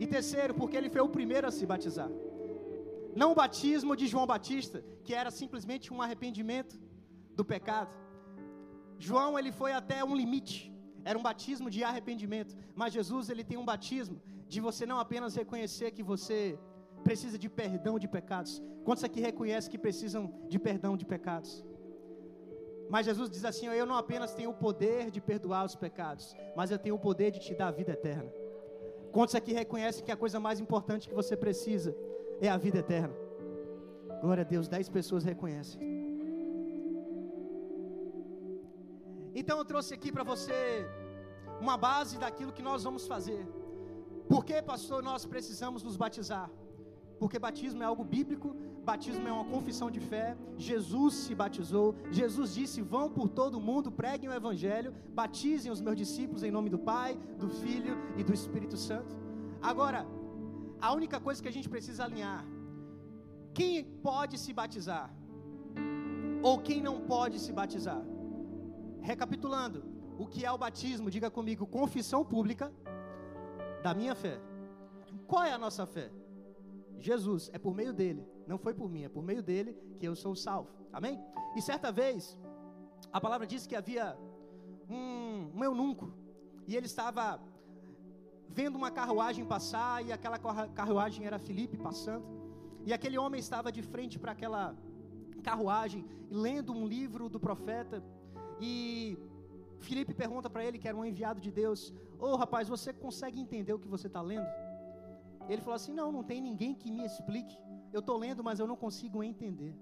E 0.00 0.06
terceiro, 0.06 0.54
porque 0.54 0.76
ele 0.76 0.90
foi 0.90 1.00
o 1.00 1.08
primeiro 1.08 1.46
a 1.46 1.50
se 1.50 1.64
batizar. 1.66 2.10
Não 3.20 3.32
o 3.32 3.38
batismo 3.42 3.92
de 4.00 4.06
João 4.12 4.26
Batista, 4.32 4.78
que 5.04 5.12
era 5.20 5.30
simplesmente 5.40 5.86
um 5.94 6.00
arrependimento 6.04 6.74
do 7.38 7.44
pecado. 7.52 7.92
João 9.06 9.30
ele 9.38 9.52
foi 9.60 9.72
até 9.80 9.98
um 10.10 10.14
limite. 10.22 10.58
Era 11.04 11.18
um 11.18 11.24
batismo 11.30 11.68
de 11.74 11.80
arrependimento, 11.90 12.52
mas 12.80 12.92
Jesus 12.98 13.28
ele 13.32 13.44
tem 13.50 13.58
um 13.62 13.68
batismo 13.72 14.16
de 14.52 14.60
você 14.66 14.84
não 14.90 14.98
apenas 15.04 15.34
reconhecer 15.34 15.90
que 15.96 16.04
você 16.12 16.58
precisa 17.08 17.36
de 17.44 17.48
perdão 17.48 17.98
de 17.98 18.08
pecados. 18.16 18.62
Quantos 18.84 19.04
aqui 19.08 19.20
reconhecem 19.20 19.70
que 19.72 19.84
precisam 19.86 20.22
de 20.52 20.58
perdão 20.68 20.96
de 20.96 21.06
pecados? 21.14 21.52
Mas 22.88 23.06
Jesus 23.06 23.28
diz 23.34 23.44
assim: 23.44 23.66
Eu 23.66 23.86
não 23.90 23.96
apenas 23.96 24.32
tenho 24.32 24.50
o 24.50 24.58
poder 24.66 25.10
de 25.10 25.20
perdoar 25.20 25.64
os 25.64 25.74
pecados, 25.74 26.36
mas 26.58 26.70
eu 26.70 26.78
tenho 26.78 26.94
o 26.94 27.04
poder 27.08 27.30
de 27.32 27.40
te 27.40 27.52
dar 27.52 27.68
a 27.68 27.76
vida 27.80 27.92
eterna. 27.98 28.30
Quantos 29.10 29.34
aqui 29.34 29.52
reconhecem 29.52 30.04
que 30.04 30.12
a 30.12 30.16
coisa 30.24 30.38
mais 30.38 30.60
importante 30.60 31.08
que 31.08 31.14
você 31.22 31.36
precisa 31.36 31.90
é 32.40 32.48
a 32.48 32.56
vida 32.56 32.78
eterna? 32.78 33.14
Glória 34.20 34.42
a 34.42 34.44
Deus, 34.44 34.68
dez 34.68 34.88
pessoas 34.88 35.24
reconhecem. 35.24 35.80
Então 39.34 39.58
eu 39.58 39.64
trouxe 39.64 39.94
aqui 39.94 40.10
para 40.10 40.24
você 40.24 40.86
uma 41.60 41.76
base 41.76 42.18
daquilo 42.18 42.52
que 42.52 42.62
nós 42.62 42.82
vamos 42.82 43.06
fazer. 43.06 43.46
Por 44.28 44.44
que, 44.44 44.60
pastor, 44.60 45.02
nós 45.02 45.24
precisamos 45.24 45.82
nos 45.82 45.96
batizar? 45.96 46.50
Porque 47.18 47.38
batismo 47.38 47.82
é 47.82 47.86
algo 47.86 48.04
bíblico, 48.04 48.54
batismo 48.84 49.26
é 49.26 49.32
uma 49.32 49.44
confissão 49.44 49.90
de 49.90 50.00
fé. 50.00 50.36
Jesus 50.56 51.14
se 51.14 51.34
batizou. 51.34 51.94
Jesus 52.10 52.54
disse: 52.54 52.80
Vão 52.80 53.10
por 53.10 53.28
todo 53.28 53.56
o 53.58 53.60
mundo, 53.60 53.90
preguem 53.90 54.28
o 54.28 54.32
evangelho, 54.32 54.94
batizem 55.14 55.72
os 55.72 55.80
meus 55.80 55.96
discípulos 55.96 56.42
em 56.42 56.50
nome 56.50 56.70
do 56.70 56.78
Pai, 56.78 57.18
do 57.38 57.48
Filho 57.48 57.96
e 58.16 58.22
do 58.22 58.32
Espírito 58.32 58.76
Santo. 58.76 59.16
Agora, 59.60 60.06
a 60.80 60.92
única 60.92 61.18
coisa 61.20 61.42
que 61.42 61.48
a 61.48 61.52
gente 61.52 61.68
precisa 61.68 62.04
alinhar: 62.04 62.44
quem 63.54 63.84
pode 63.84 64.38
se 64.38 64.52
batizar? 64.52 65.14
Ou 66.42 66.58
quem 66.58 66.80
não 66.80 67.00
pode 67.00 67.38
se 67.38 67.52
batizar? 67.52 68.02
Recapitulando, 69.00 69.84
o 70.18 70.26
que 70.26 70.44
é 70.44 70.52
o 70.52 70.58
batismo? 70.58 71.10
Diga 71.10 71.30
comigo: 71.30 71.66
confissão 71.66 72.24
pública 72.24 72.72
da 73.82 73.94
minha 73.94 74.14
fé. 74.14 74.40
Qual 75.26 75.44
é 75.44 75.52
a 75.52 75.58
nossa 75.58 75.86
fé? 75.86 76.10
Jesus, 76.98 77.50
é 77.52 77.58
por 77.58 77.74
meio 77.74 77.92
dele, 77.92 78.26
não 78.46 78.58
foi 78.58 78.74
por 78.74 78.88
mim, 78.90 79.04
é 79.04 79.08
por 79.08 79.22
meio 79.22 79.42
dele 79.42 79.76
que 79.98 80.06
eu 80.06 80.16
sou 80.16 80.34
salvo. 80.34 80.70
Amém? 80.92 81.20
E 81.56 81.62
certa 81.62 81.92
vez, 81.92 82.38
a 83.12 83.20
palavra 83.20 83.46
diz 83.46 83.66
que 83.66 83.76
havia 83.76 84.16
um, 84.88 85.50
um 85.54 85.64
eunuco, 85.64 86.12
e 86.66 86.76
ele 86.76 86.86
estava 86.86 87.40
vendo 88.48 88.76
uma 88.76 88.90
carruagem 88.90 89.44
passar, 89.44 90.04
e 90.04 90.12
aquela 90.12 90.38
carruagem 90.80 91.26
era 91.26 91.38
Felipe 91.38 91.76
passando, 91.76 92.26
e 92.84 92.92
aquele 92.92 93.18
homem 93.18 93.38
estava 93.38 93.70
de 93.70 93.82
frente 93.82 94.18
para 94.18 94.32
aquela 94.32 94.74
carruagem, 95.42 96.04
lendo 96.30 96.72
um 96.72 96.86
livro 96.86 97.28
do 97.28 97.38
profeta, 97.38 98.02
e 98.60 99.18
Felipe 99.80 100.12
pergunta 100.12 100.50
para 100.50 100.64
ele, 100.64 100.78
que 100.78 100.88
era 100.88 100.96
um 100.96 101.04
enviado 101.04 101.40
de 101.40 101.50
Deus: 101.50 101.92
Ô 102.18 102.26
oh, 102.26 102.36
rapaz, 102.36 102.68
você 102.68 102.92
consegue 102.92 103.40
entender 103.40 103.72
o 103.72 103.78
que 103.78 103.88
você 103.88 104.06
está 104.06 104.20
lendo? 104.20 104.48
Ele 105.48 105.62
falou 105.62 105.76
assim: 105.76 105.94
Não, 105.94 106.10
não 106.10 106.24
tem 106.24 106.40
ninguém 106.40 106.74
que 106.74 106.90
me 106.90 107.04
explique. 107.04 107.56
Eu 107.92 108.00
estou 108.00 108.16
lendo, 108.18 108.44
mas 108.44 108.58
eu 108.58 108.66
não 108.66 108.76
consigo 108.76 109.22
entender. 109.22 109.74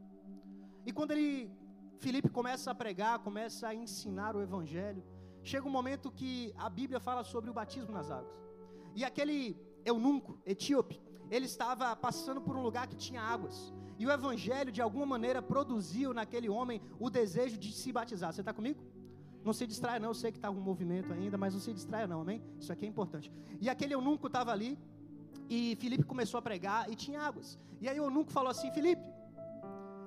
E 0.84 0.92
quando 0.92 1.10
ele, 1.12 1.50
Felipe 1.98 2.28
começa 2.28 2.70
a 2.70 2.74
pregar, 2.74 3.18
começa 3.18 3.68
a 3.68 3.74
ensinar 3.74 4.36
o 4.36 4.42
Evangelho, 4.42 5.02
chega 5.42 5.66
um 5.66 5.70
momento 5.70 6.12
que 6.12 6.52
a 6.56 6.68
Bíblia 6.68 7.00
fala 7.00 7.24
sobre 7.24 7.50
o 7.50 7.54
batismo 7.54 7.92
nas 7.92 8.10
águas. 8.10 8.45
E 8.96 9.04
aquele 9.04 9.38
eunuco, 9.84 10.32
etíope, 10.44 11.00
ele 11.30 11.46
estava 11.46 11.94
passando 11.94 12.40
por 12.40 12.56
um 12.56 12.62
lugar 12.62 12.86
que 12.90 12.96
tinha 12.96 13.20
águas. 13.20 13.56
E 13.98 14.06
o 14.06 14.10
Evangelho, 14.10 14.72
de 14.72 14.80
alguma 14.80 15.06
maneira, 15.14 15.40
produziu 15.40 16.12
naquele 16.12 16.48
homem 16.48 16.80
o 16.98 17.08
desejo 17.10 17.56
de 17.58 17.72
se 17.72 17.92
batizar. 17.92 18.32
Você 18.32 18.40
está 18.40 18.52
comigo? 18.52 18.80
Não 19.44 19.52
se 19.52 19.66
distraia, 19.66 20.00
não. 20.00 20.10
Eu 20.10 20.14
sei 20.14 20.32
que 20.32 20.38
está 20.38 20.50
um 20.50 20.60
movimento 20.70 21.12
ainda, 21.12 21.36
mas 21.38 21.54
não 21.54 21.60
se 21.60 21.72
distraia, 21.72 22.06
não, 22.06 22.22
amém? 22.22 22.42
Isso 22.58 22.72
aqui 22.72 22.84
é 22.86 22.88
importante. 22.88 23.30
E 23.60 23.68
aquele 23.68 23.94
eunuco 23.94 24.26
estava 24.26 24.50
ali, 24.50 24.78
e 25.48 25.76
Felipe 25.76 26.04
começou 26.04 26.38
a 26.38 26.42
pregar 26.42 26.90
e 26.90 26.96
tinha 26.96 27.20
águas. 27.20 27.58
E 27.80 27.88
aí 27.88 28.00
o 28.00 28.04
eunuco 28.04 28.32
falou 28.32 28.50
assim: 28.50 28.70
Felipe, 28.70 29.06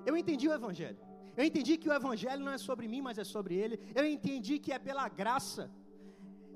eu 0.05 0.17
entendi 0.17 0.47
o 0.47 0.53
evangelho. 0.53 0.97
Eu 1.37 1.45
entendi 1.45 1.77
que 1.77 1.89
o 1.89 1.93
evangelho 1.93 2.43
não 2.43 2.51
é 2.51 2.57
sobre 2.57 2.87
mim, 2.87 3.01
mas 3.01 3.17
é 3.17 3.23
sobre 3.23 3.55
ele. 3.55 3.79
Eu 3.95 4.05
entendi 4.05 4.59
que 4.59 4.73
é 4.73 4.79
pela 4.79 5.07
graça. 5.07 5.71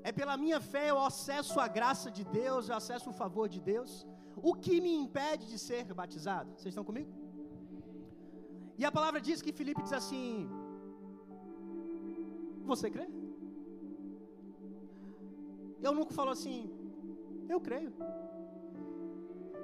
É 0.08 0.12
pela 0.18 0.36
minha 0.42 0.60
fé 0.72 0.84
eu 0.92 0.98
acesso 1.10 1.58
a 1.66 1.68
graça 1.78 2.08
de 2.16 2.24
Deus, 2.40 2.68
eu 2.68 2.76
acesso 2.80 3.08
o 3.10 3.18
favor 3.22 3.46
de 3.54 3.60
Deus. 3.72 3.92
O 4.50 4.54
que 4.64 4.74
me 4.84 4.92
impede 5.02 5.44
de 5.52 5.58
ser 5.66 5.84
batizado? 6.00 6.50
Vocês 6.50 6.72
estão 6.72 6.88
comigo? 6.90 7.10
E 8.80 8.84
a 8.84 8.92
palavra 8.96 9.20
diz 9.28 9.40
que 9.44 9.52
Felipe 9.60 9.82
diz 9.86 9.94
assim: 10.00 10.26
Você 12.70 12.90
crê? 12.96 13.06
Eu 15.86 15.92
nunca 15.98 16.12
falou 16.20 16.32
assim: 16.38 16.58
Eu 17.54 17.60
creio. 17.68 17.92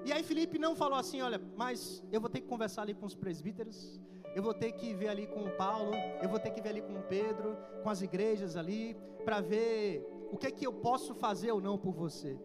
E 0.06 0.12
aí 0.12 0.22
Felipe 0.22 0.58
não 0.58 0.74
falou 0.74 0.98
assim, 0.98 1.20
olha, 1.20 1.40
mas 1.56 2.02
eu 2.10 2.20
vou 2.20 2.30
ter 2.30 2.40
que 2.40 2.48
conversar 2.48 2.82
ali 2.82 2.94
com 2.94 3.04
os 3.04 3.14
presbíteros, 3.14 4.00
eu 4.34 4.42
vou 4.42 4.54
ter 4.54 4.72
que 4.72 4.94
ver 4.94 5.08
ali 5.08 5.26
com 5.26 5.44
o 5.44 5.50
Paulo, 5.56 5.92
eu 6.22 6.28
vou 6.28 6.38
ter 6.38 6.50
que 6.50 6.60
ver 6.60 6.70
ali 6.70 6.82
com 6.82 6.94
o 6.94 7.02
Pedro, 7.02 7.56
com 7.82 7.90
as 7.90 8.00
igrejas 8.00 8.56
ali, 8.56 8.96
para 9.26 9.40
ver 9.40 10.02
o 10.32 10.36
que 10.36 10.46
é 10.46 10.50
que 10.50 10.66
eu 10.66 10.72
posso 10.72 11.14
fazer 11.14 11.50
ou 11.52 11.60
não 11.60 11.76
por 11.78 11.92
você. 11.92 12.38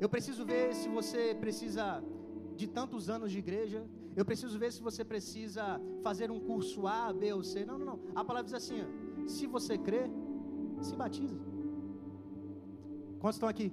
Eu 0.00 0.08
preciso 0.08 0.44
ver 0.44 0.74
se 0.74 0.88
você 0.88 1.34
precisa 1.34 2.02
de 2.56 2.66
tantos 2.66 3.08
anos 3.08 3.30
de 3.32 3.38
igreja, 3.38 3.80
eu 4.16 4.24
preciso 4.24 4.58
ver 4.58 4.72
se 4.72 4.82
você 4.82 5.04
precisa 5.04 5.80
fazer 6.02 6.30
um 6.30 6.38
curso 6.38 6.86
A, 6.86 7.12
B 7.12 7.32
ou 7.32 7.42
C. 7.42 7.64
Não, 7.64 7.78
não, 7.78 7.86
não. 7.86 8.00
A 8.14 8.24
palavra 8.24 8.44
diz 8.44 8.54
assim: 8.54 8.80
ó, 8.82 9.28
se 9.28 9.46
você 9.46 9.76
crê, 9.76 10.04
se 10.80 10.94
batiza. 10.94 11.36
Quantos 13.18 13.36
estão 13.36 13.48
aqui? 13.48 13.72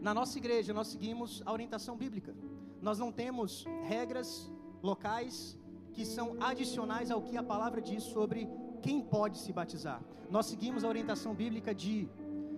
Na 0.00 0.14
nossa 0.14 0.38
igreja, 0.38 0.72
nós 0.72 0.88
seguimos 0.88 1.42
a 1.44 1.52
orientação 1.52 1.96
bíblica. 1.96 2.34
Nós 2.80 2.98
não 2.98 3.10
temos 3.10 3.64
regras 3.82 4.50
locais 4.82 5.58
que 5.92 6.04
são 6.04 6.36
adicionais 6.40 7.10
ao 7.10 7.22
que 7.22 7.36
a 7.36 7.42
palavra 7.42 7.80
diz 7.80 8.02
sobre 8.02 8.48
quem 8.84 9.00
pode 9.00 9.38
se 9.38 9.50
batizar. 9.50 10.02
Nós 10.30 10.44
seguimos 10.44 10.84
a 10.84 10.88
orientação 10.88 11.34
bíblica 11.34 11.74
de 11.74 12.06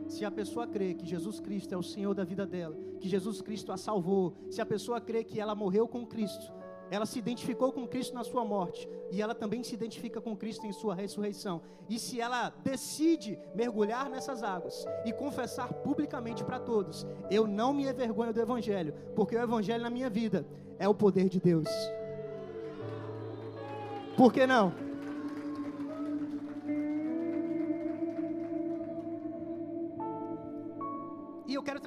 se 0.09 0.25
a 0.25 0.31
pessoa 0.31 0.67
crê 0.67 0.93
que 0.93 1.07
Jesus 1.07 1.39
Cristo 1.39 1.73
é 1.73 1.77
o 1.77 1.85
Senhor 1.85 2.15
da 2.15 2.25
vida 2.25 2.45
dela, 2.45 2.77
que 3.01 3.09
Jesus 3.09 3.41
Cristo 3.41 3.71
a 3.71 3.77
salvou, 3.77 4.35
se 4.51 4.61
a 4.61 4.67
pessoa 4.67 5.01
crê 5.01 5.23
que 5.23 5.39
ela 5.39 5.55
morreu 5.55 5.87
com 5.87 6.05
Cristo, 6.05 6.53
ela 6.91 7.07
se 7.07 7.21
identificou 7.21 7.73
com 7.73 7.87
Cristo 7.87 8.13
na 8.13 8.25
sua 8.25 8.45
morte 8.45 8.89
e 9.13 9.23
ela 9.23 9.37
também 9.37 9.63
se 9.63 9.75
identifica 9.75 10.21
com 10.21 10.37
Cristo 10.37 10.67
em 10.67 10.73
sua 10.73 10.97
ressurreição. 10.97 11.63
E 11.89 11.97
se 11.97 12.21
ela 12.21 12.53
decide 12.65 13.39
mergulhar 13.55 14.11
nessas 14.11 14.43
águas 14.43 14.85
e 15.05 15.13
confessar 15.13 15.73
publicamente 15.75 16.43
para 16.43 16.59
todos: 16.59 17.07
Eu 17.31 17.47
não 17.47 17.73
me 17.73 17.89
envergonho 17.89 18.33
do 18.33 18.41
Evangelho, 18.41 18.95
porque 19.15 19.37
o 19.37 19.41
Evangelho 19.41 19.85
na 19.85 19.91
minha 19.91 20.11
vida 20.11 20.45
é 20.77 20.89
o 20.89 20.95
poder 20.95 21.29
de 21.29 21.39
Deus. 21.39 21.69
Por 24.17 24.33
que 24.33 24.45
não? 24.45 24.86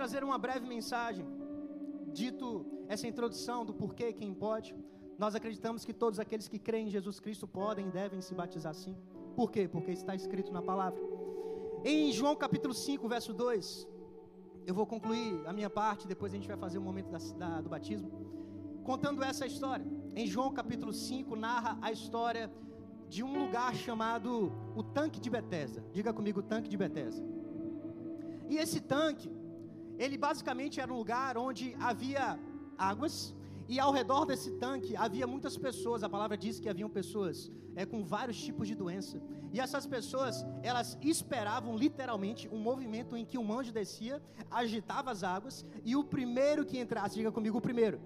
Trazer 0.09 0.23
uma 0.23 0.39
breve 0.39 0.65
mensagem, 0.65 1.23
dito 2.11 2.65
essa 2.87 3.07
introdução 3.07 3.63
do 3.63 3.75
porquê, 3.75 4.11
quem 4.11 4.33
pode. 4.33 4.75
Nós 5.19 5.35
acreditamos 5.35 5.85
que 5.85 5.93
todos 5.93 6.19
aqueles 6.19 6.47
que 6.47 6.57
creem 6.57 6.87
em 6.87 6.89
Jesus 6.89 7.19
Cristo 7.19 7.47
podem 7.47 7.89
e 7.89 7.91
devem 7.91 8.19
se 8.19 8.33
batizar 8.33 8.73
sim. 8.73 8.97
Por 9.35 9.51
quê? 9.51 9.67
Porque 9.67 9.91
está 9.91 10.15
escrito 10.15 10.51
na 10.51 10.63
palavra. 10.63 10.99
Em 11.85 12.11
João 12.11 12.35
capítulo 12.35 12.73
5, 12.73 13.07
verso 13.07 13.35
2, 13.35 13.87
eu 14.65 14.73
vou 14.73 14.87
concluir 14.87 15.43
a 15.45 15.53
minha 15.53 15.69
parte, 15.69 16.07
depois 16.07 16.33
a 16.33 16.37
gente 16.37 16.47
vai 16.47 16.57
fazer 16.57 16.79
o 16.79 16.81
momento 16.81 17.11
da, 17.11 17.19
da, 17.37 17.61
do 17.61 17.69
batismo, 17.69 18.09
contando 18.83 19.23
essa 19.23 19.45
história. 19.45 19.85
Em 20.15 20.25
João 20.25 20.51
capítulo 20.51 20.91
5, 20.91 21.35
narra 21.35 21.77
a 21.83 21.91
história 21.91 22.51
de 23.07 23.21
um 23.21 23.43
lugar 23.43 23.75
chamado 23.75 24.51
o 24.75 24.81
Tanque 24.81 25.19
de 25.19 25.29
Betesda. 25.29 25.85
Diga 25.93 26.11
comigo, 26.11 26.39
o 26.39 26.43
Tanque 26.43 26.67
de 26.67 26.77
Betesda. 26.77 27.23
E 28.49 28.57
esse 28.57 28.79
tanque, 28.79 29.29
ele 29.99 30.17
basicamente 30.17 30.79
era 30.79 30.91
um 30.91 30.97
lugar 30.97 31.37
onde 31.37 31.75
havia 31.79 32.39
águas, 32.77 33.35
e 33.67 33.79
ao 33.79 33.91
redor 33.91 34.25
desse 34.25 34.51
tanque 34.63 34.95
havia 34.95 35.27
muitas 35.27 35.55
pessoas, 35.55 36.01
a 36.01 36.09
palavra 36.09 36.35
diz 36.35 36.59
que 36.59 36.69
haviam 36.69 36.89
pessoas 36.89 37.51
é, 37.75 37.85
com 37.85 38.03
vários 38.03 38.41
tipos 38.41 38.67
de 38.67 38.73
doença. 38.73 39.21
E 39.53 39.59
essas 39.59 39.85
pessoas, 39.85 40.45
elas 40.63 40.97
esperavam 41.01 41.75
literalmente 41.77 42.47
um 42.49 42.57
movimento 42.57 43.15
em 43.15 43.25
que 43.25 43.37
um 43.37 43.53
anjo 43.53 43.71
descia, 43.71 44.21
agitava 44.49 45.11
as 45.11 45.23
águas, 45.23 45.65
e 45.83 45.95
o 45.95 46.03
primeiro 46.03 46.65
que 46.65 46.79
entrasse, 46.79 47.15
diga 47.15 47.31
comigo, 47.31 47.57
o 47.57 47.61
primeiro. 47.61 47.99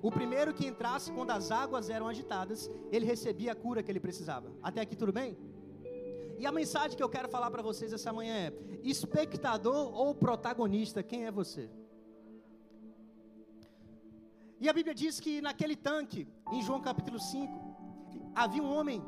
O 0.00 0.10
primeiro 0.10 0.54
que 0.54 0.66
entrasse 0.66 1.12
quando 1.12 1.30
as 1.30 1.50
águas 1.50 1.90
eram 1.90 2.08
agitadas, 2.08 2.70
ele 2.90 3.04
recebia 3.04 3.52
a 3.52 3.54
cura 3.54 3.82
que 3.82 3.90
ele 3.92 4.00
precisava. 4.00 4.50
Até 4.62 4.80
aqui 4.80 4.96
tudo 4.96 5.12
bem? 5.12 5.36
E 6.40 6.46
a 6.46 6.52
mensagem 6.52 6.96
que 6.96 7.02
eu 7.02 7.08
quero 7.08 7.28
falar 7.28 7.50
para 7.50 7.62
vocês 7.62 7.92
essa 7.92 8.12
manhã 8.12 8.34
é: 8.46 8.52
espectador 8.94 9.82
ou 10.02 10.14
protagonista, 10.14 11.02
quem 11.02 11.26
é 11.26 11.30
você? 11.30 11.68
E 14.60 14.68
a 14.68 14.72
Bíblia 14.72 14.94
diz 14.94 15.20
que 15.24 15.40
naquele 15.40 15.76
tanque, 15.76 16.26
em 16.52 16.62
João 16.62 16.80
capítulo 16.80 17.18
5, 17.18 18.32
havia 18.34 18.62
um 18.62 18.72
homem 18.76 19.02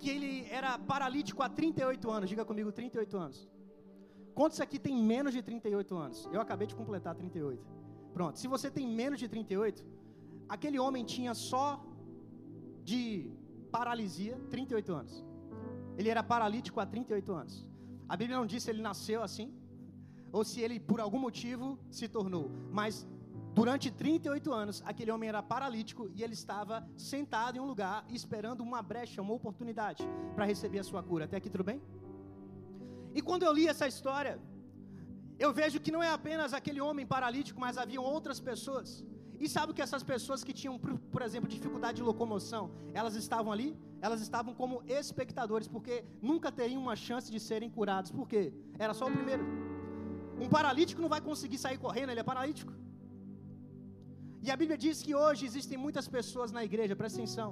que 0.00 0.10
ele 0.10 0.46
era 0.50 0.78
paralítico 0.78 1.42
há 1.42 1.48
38 1.48 2.10
anos. 2.10 2.28
Diga 2.28 2.44
comigo, 2.44 2.70
38 2.72 3.16
anos. 3.16 3.48
Quantos 4.34 4.60
aqui 4.60 4.78
tem 4.78 4.96
menos 4.96 5.32
de 5.32 5.42
38 5.42 5.96
anos? 5.96 6.28
Eu 6.32 6.40
acabei 6.40 6.66
de 6.66 6.74
completar 6.74 7.14
38. 7.14 7.64
Pronto, 8.12 8.38
se 8.38 8.48
você 8.48 8.70
tem 8.70 8.86
menos 8.86 9.18
de 9.18 9.28
38, 9.28 9.84
aquele 10.48 10.78
homem 10.78 11.04
tinha 11.04 11.34
só 11.34 11.84
de 12.82 13.30
paralisia 13.70 14.36
38 14.50 14.92
anos. 14.92 15.33
Ele 15.98 16.08
era 16.08 16.22
paralítico 16.22 16.80
há 16.80 16.86
38 16.86 17.32
anos. 17.32 17.68
A 18.08 18.16
Bíblia 18.16 18.36
não 18.36 18.46
diz 18.46 18.62
se 18.62 18.70
ele 18.70 18.82
nasceu 18.82 19.22
assim, 19.22 19.52
ou 20.32 20.44
se 20.44 20.60
ele 20.60 20.78
por 20.78 21.00
algum 21.00 21.18
motivo 21.18 21.78
se 21.90 22.08
tornou, 22.08 22.50
mas 22.70 23.06
durante 23.54 23.90
38 23.90 24.52
anos 24.52 24.82
aquele 24.84 25.10
homem 25.14 25.28
era 25.28 25.42
paralítico 25.42 26.10
e 26.14 26.22
ele 26.24 26.34
estava 26.34 26.86
sentado 26.96 27.56
em 27.56 27.60
um 27.60 27.68
lugar 27.72 28.04
esperando 28.10 28.60
uma 28.60 28.82
brecha, 28.82 29.22
uma 29.22 29.32
oportunidade 29.32 30.02
para 30.34 30.44
receber 30.44 30.80
a 30.80 30.84
sua 30.84 31.02
cura. 31.02 31.24
Até 31.26 31.36
aqui 31.36 31.48
tudo 31.48 31.64
bem? 31.70 31.80
E 33.14 33.22
quando 33.22 33.44
eu 33.44 33.52
li 33.52 33.68
essa 33.68 33.86
história, 33.86 34.40
eu 35.38 35.52
vejo 35.52 35.80
que 35.80 35.92
não 35.92 36.02
é 36.02 36.10
apenas 36.10 36.52
aquele 36.52 36.80
homem 36.80 37.06
paralítico, 37.06 37.60
mas 37.60 37.78
haviam 37.78 38.02
outras 38.02 38.40
pessoas. 38.40 39.04
E 39.44 39.48
sabe 39.54 39.74
que 39.76 39.82
essas 39.86 40.02
pessoas 40.02 40.42
que 40.46 40.54
tinham, 40.58 40.74
por 41.14 41.22
exemplo, 41.26 41.48
dificuldade 41.56 41.96
de 41.98 42.04
locomoção, 42.10 42.62
elas 42.98 43.14
estavam 43.22 43.50
ali? 43.54 43.68
Elas 44.06 44.20
estavam 44.26 44.52
como 44.60 44.82
espectadores, 45.00 45.68
porque 45.74 45.94
nunca 46.30 46.50
teriam 46.60 46.80
uma 46.86 46.96
chance 46.96 47.28
de 47.34 47.40
serem 47.48 47.68
curados. 47.76 48.10
Por 48.18 48.26
quê? 48.32 48.42
Era 48.84 48.94
só 49.00 49.04
o 49.06 49.12
primeiro. 49.18 49.44
Um 50.44 50.48
paralítico 50.56 51.02
não 51.02 51.10
vai 51.14 51.20
conseguir 51.20 51.58
sair 51.58 51.76
correndo, 51.76 52.10
ele 52.10 52.22
é 52.24 52.30
paralítico. 52.32 52.72
E 54.46 54.50
a 54.54 54.56
Bíblia 54.56 54.78
diz 54.78 55.02
que 55.02 55.14
hoje 55.14 55.44
existem 55.50 55.76
muitas 55.76 56.08
pessoas 56.16 56.50
na 56.56 56.64
igreja, 56.70 56.96
presta 56.96 57.18
atenção. 57.18 57.50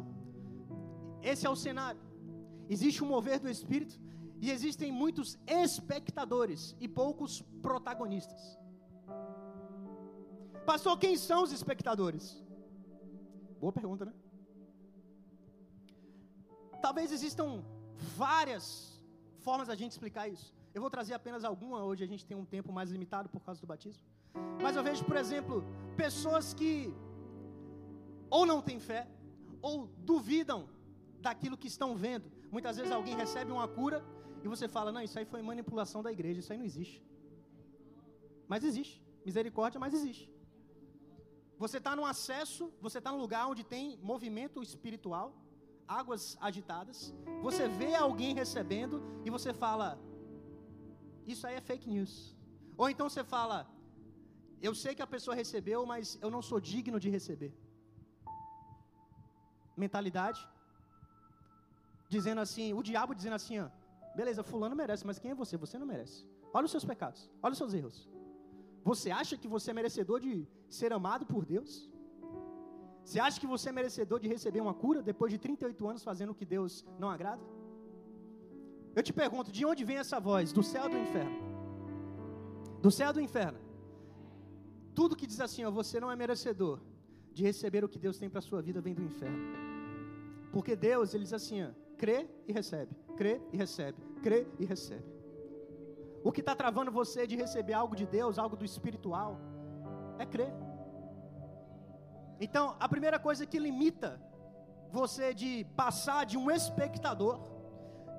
Esse 1.30 1.46
é 1.46 1.50
o 1.50 1.60
cenário. 1.66 2.00
Existe 2.74 3.04
um 3.04 3.08
mover 3.14 3.38
do 3.38 3.50
Espírito, 3.56 4.00
e 4.40 4.50
existem 4.50 4.90
muitos 4.90 5.38
espectadores 5.46 6.74
e 6.80 6.88
poucos 6.88 7.42
protagonistas. 7.60 8.61
Pastor, 10.66 10.98
quem 10.98 11.16
são 11.16 11.42
os 11.42 11.52
espectadores? 11.52 12.40
Boa 13.60 13.72
pergunta, 13.72 14.04
né? 14.04 14.12
Talvez 16.80 17.12
existam 17.12 17.64
várias 18.16 18.64
formas 19.38 19.68
da 19.68 19.74
gente 19.74 19.92
explicar 19.92 20.28
isso. 20.28 20.54
Eu 20.74 20.80
vou 20.80 20.90
trazer 20.90 21.14
apenas 21.14 21.44
alguma, 21.44 21.84
hoje 21.84 22.02
a 22.02 22.06
gente 22.06 22.24
tem 22.24 22.36
um 22.36 22.44
tempo 22.44 22.72
mais 22.72 22.90
limitado 22.90 23.28
por 23.28 23.40
causa 23.40 23.60
do 23.60 23.66
batismo. 23.66 24.02
Mas 24.60 24.76
eu 24.76 24.82
vejo, 24.82 25.04
por 25.04 25.16
exemplo, 25.16 25.64
pessoas 25.96 26.54
que 26.54 26.94
ou 28.30 28.46
não 28.46 28.62
têm 28.62 28.80
fé, 28.80 29.06
ou 29.60 29.86
duvidam 29.98 30.66
daquilo 31.20 31.56
que 31.56 31.68
estão 31.68 31.94
vendo. 31.94 32.32
Muitas 32.50 32.78
vezes 32.78 32.90
alguém 32.90 33.14
recebe 33.14 33.52
uma 33.52 33.68
cura 33.68 34.02
e 34.42 34.48
você 34.48 34.66
fala, 34.66 34.90
não, 34.90 35.02
isso 35.02 35.18
aí 35.18 35.26
foi 35.26 35.42
manipulação 35.42 36.02
da 36.02 36.10
igreja, 36.10 36.40
isso 36.40 36.52
aí 36.52 36.58
não 36.58 36.64
existe. 36.64 37.04
Mas 38.48 38.64
existe. 38.64 39.02
Misericórdia, 39.24 39.78
mas 39.78 39.92
existe. 39.92 40.31
Você 41.64 41.78
está 41.80 41.92
no 41.98 42.04
acesso, 42.12 42.62
você 42.86 42.98
está 42.98 43.10
num 43.12 43.22
lugar 43.24 43.42
onde 43.52 43.64
tem 43.74 43.84
movimento 44.12 44.62
espiritual, 44.68 45.26
águas 46.00 46.24
agitadas. 46.48 46.98
Você 47.46 47.64
vê 47.80 47.94
alguém 47.94 48.32
recebendo 48.42 48.96
e 49.26 49.30
você 49.36 49.52
fala, 49.64 49.88
isso 51.32 51.46
aí 51.46 51.56
é 51.60 51.68
fake 51.70 51.88
news. 51.94 52.14
Ou 52.76 52.88
então 52.92 53.08
você 53.08 53.24
fala, 53.34 53.58
eu 54.68 54.74
sei 54.82 54.94
que 54.96 55.04
a 55.06 55.12
pessoa 55.14 55.36
recebeu, 55.42 55.80
mas 55.92 56.18
eu 56.24 56.30
não 56.36 56.42
sou 56.50 56.58
digno 56.72 56.98
de 57.04 57.10
receber. 57.16 57.52
Mentalidade. 59.84 60.40
Dizendo 62.14 62.40
assim, 62.46 62.68
o 62.78 62.82
diabo 62.82 63.14
dizendo 63.14 63.36
assim, 63.40 63.58
ó, 63.66 63.68
Beleza, 64.14 64.42
fulano 64.42 64.76
merece, 64.76 65.06
mas 65.06 65.18
quem 65.18 65.30
é 65.30 65.34
você? 65.34 65.56
Você 65.56 65.78
não 65.78 65.86
merece. 65.86 66.26
Olha 66.52 66.66
os 66.66 66.70
seus 66.70 66.84
pecados, 66.84 67.30
olha 67.42 67.52
os 67.52 67.58
seus 67.58 67.72
erros. 67.72 68.08
Você 68.84 69.10
acha 69.10 69.36
que 69.36 69.48
você 69.48 69.70
é 69.70 69.74
merecedor 69.74 70.20
de 70.20 70.46
ser 70.68 70.92
amado 70.92 71.24
por 71.26 71.44
Deus? 71.44 71.90
Você 73.04 73.18
acha 73.18 73.40
que 73.40 73.46
você 73.46 73.68
é 73.68 73.72
merecedor 73.72 74.18
de 74.20 74.28
receber 74.28 74.60
uma 74.60 74.74
cura 74.74 75.02
depois 75.02 75.32
de 75.32 75.38
38 75.38 75.88
anos 75.88 76.02
fazendo 76.02 76.30
o 76.30 76.34
que 76.34 76.44
Deus 76.44 76.84
não 76.98 77.08
agrada? 77.10 77.42
Eu 78.94 79.02
te 79.02 79.12
pergunto, 79.12 79.50
de 79.50 79.64
onde 79.64 79.84
vem 79.84 79.96
essa 79.96 80.20
voz? 80.20 80.52
Do 80.52 80.62
céu 80.62 80.84
ou 80.84 80.90
do 80.90 80.98
inferno? 80.98 81.38
Do 82.80 82.90
céu 82.90 83.08
ou 83.08 83.14
do 83.14 83.20
inferno? 83.20 83.58
Tudo 84.94 85.16
que 85.16 85.26
diz 85.26 85.40
assim, 85.40 85.64
ó, 85.64 85.70
você 85.70 85.98
não 85.98 86.10
é 86.10 86.16
merecedor 86.16 86.80
de 87.32 87.42
receber 87.42 87.82
o 87.84 87.88
que 87.88 87.98
Deus 87.98 88.18
tem 88.18 88.28
para 88.28 88.40
a 88.40 88.42
sua 88.42 88.60
vida 88.60 88.80
vem 88.80 88.94
do 88.94 89.02
inferno. 89.02 89.42
Porque 90.52 90.76
Deus, 90.76 91.14
ele 91.14 91.24
diz 91.24 91.32
assim, 91.32 91.62
ó, 91.62 91.70
crê 91.96 92.28
e 92.46 92.52
recebe 92.52 92.94
crê 93.22 93.40
e 93.52 93.56
recebe, 93.56 93.98
crê 94.22 94.46
e 94.58 94.64
recebe. 94.64 95.04
O 96.24 96.30
que 96.30 96.40
está 96.40 96.54
travando 96.54 96.90
você 96.90 97.26
de 97.26 97.36
receber 97.36 97.74
algo 97.74 97.94
de 97.96 98.06
Deus, 98.06 98.38
algo 98.38 98.56
do 98.56 98.64
espiritual, 98.64 99.38
é 100.18 100.26
crer. 100.26 100.52
Então, 102.40 102.76
a 102.78 102.88
primeira 102.88 103.18
coisa 103.18 103.46
que 103.46 103.58
limita 103.58 104.20
você 104.90 105.32
de 105.32 105.64
passar 105.76 106.24
de 106.26 106.36
um 106.36 106.50
espectador, 106.50 107.40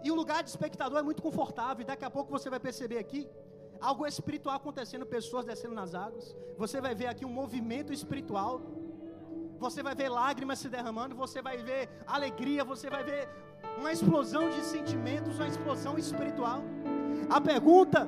e 0.04 0.12
o 0.12 0.16
lugar 0.16 0.44
de 0.44 0.50
espectador 0.50 1.00
é 1.00 1.04
muito 1.10 1.22
confortável, 1.22 1.82
e 1.84 1.86
daqui 1.86 2.06
a 2.06 2.10
pouco 2.10 2.32
você 2.32 2.50
vai 2.50 2.60
perceber 2.60 2.98
aqui 2.98 3.22
algo 3.80 4.06
espiritual 4.06 4.56
acontecendo, 4.56 5.06
pessoas 5.06 5.46
descendo 5.46 5.76
nas 5.76 5.94
águas. 5.94 6.36
Você 6.58 6.80
vai 6.86 6.94
ver 6.96 7.08
aqui 7.08 7.26
um 7.26 7.36
movimento 7.42 7.92
espiritual. 7.92 8.62
Você 9.60 9.82
vai 9.88 9.96
ver 9.96 10.10
lágrimas 10.10 10.60
se 10.60 10.70
derramando, 10.70 11.16
você 11.16 11.42
vai 11.42 11.58
ver 11.58 11.89
alegria, 12.06 12.63
você 12.66 12.89
vai 12.89 13.04
ver 13.04 13.30
uma 13.78 13.92
explosão 13.92 14.50
de 14.50 14.62
sentimentos, 14.74 15.39
uma 15.39 15.48
explosão 15.48 15.98
espiritual. 15.98 16.62
A 17.29 17.41
pergunta 17.41 18.07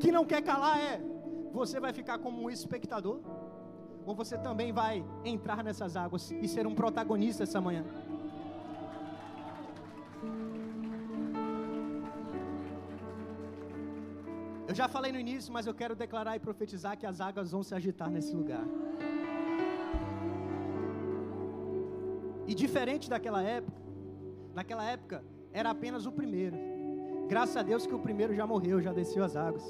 que 0.00 0.10
não 0.10 0.24
quer 0.24 0.42
calar 0.42 0.78
é: 0.78 1.00
você 1.52 1.78
vai 1.80 1.92
ficar 1.92 2.18
como 2.18 2.42
um 2.42 2.50
espectador? 2.50 3.20
Ou 4.06 4.14
você 4.14 4.36
também 4.36 4.72
vai 4.72 5.04
entrar 5.24 5.64
nessas 5.64 5.96
águas 5.96 6.30
e 6.30 6.46
ser 6.46 6.66
um 6.66 6.74
protagonista 6.74 7.42
essa 7.42 7.60
manhã? 7.60 7.84
Eu 14.68 14.74
já 14.74 14.88
falei 14.88 15.12
no 15.12 15.18
início, 15.18 15.52
mas 15.52 15.66
eu 15.66 15.74
quero 15.74 15.94
declarar 15.94 16.36
e 16.36 16.40
profetizar 16.40 16.98
que 16.98 17.06
as 17.06 17.20
águas 17.20 17.52
vão 17.52 17.62
se 17.62 17.74
agitar 17.74 18.10
nesse 18.10 18.34
lugar. 18.34 18.64
E 22.46 22.54
diferente 22.54 23.08
daquela 23.08 23.42
época, 23.42 23.84
Naquela 24.54 24.84
época, 24.84 25.24
era 25.52 25.70
apenas 25.70 26.06
o 26.06 26.12
primeiro. 26.12 26.56
Graças 27.28 27.56
a 27.56 27.62
Deus 27.62 27.86
que 27.86 27.94
o 27.94 27.98
primeiro 27.98 28.34
já 28.34 28.46
morreu, 28.46 28.80
já 28.80 28.92
desceu 28.92 29.24
as 29.24 29.36
águas. 29.36 29.64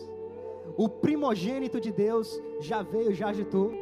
O 0.76 0.88
primogênito 0.88 1.80
de 1.80 1.92
Deus 1.92 2.40
já 2.60 2.82
veio, 2.82 3.14
já 3.14 3.28
agitou. 3.28 3.72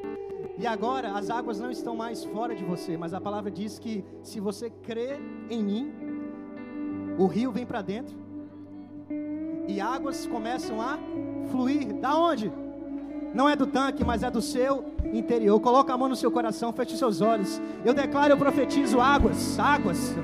E 0.58 0.66
agora 0.66 1.12
as 1.12 1.30
águas 1.30 1.58
não 1.58 1.70
estão 1.70 1.96
mais 1.96 2.24
fora 2.24 2.54
de 2.54 2.64
você, 2.64 2.96
mas 2.96 3.14
a 3.14 3.20
palavra 3.20 3.50
diz 3.50 3.78
que 3.78 4.04
se 4.22 4.40
você 4.40 4.68
crê 4.68 5.18
em 5.48 5.62
mim, 5.62 5.92
o 7.18 7.26
rio 7.26 7.50
vem 7.50 7.64
para 7.64 7.80
dentro 7.82 8.14
e 9.66 9.80
águas 9.80 10.26
começam 10.26 10.80
a 10.80 10.98
fluir. 11.50 11.94
Da 11.94 12.16
onde? 12.16 12.52
Não 13.32 13.48
é 13.48 13.56
do 13.56 13.66
tanque, 13.66 14.04
mas 14.04 14.22
é 14.22 14.30
do 14.30 14.42
seu 14.42 14.84
interior. 15.12 15.58
Coloca 15.60 15.94
a 15.94 15.96
mão 15.96 16.08
no 16.08 16.16
seu 16.16 16.30
coração, 16.30 16.72
feche 16.72 16.96
seus 16.98 17.22
olhos. 17.22 17.60
Eu 17.84 17.94
declaro, 17.94 18.34
eu 18.34 18.36
profetizo 18.36 19.00
águas, 19.00 19.58
águas, 19.58 20.14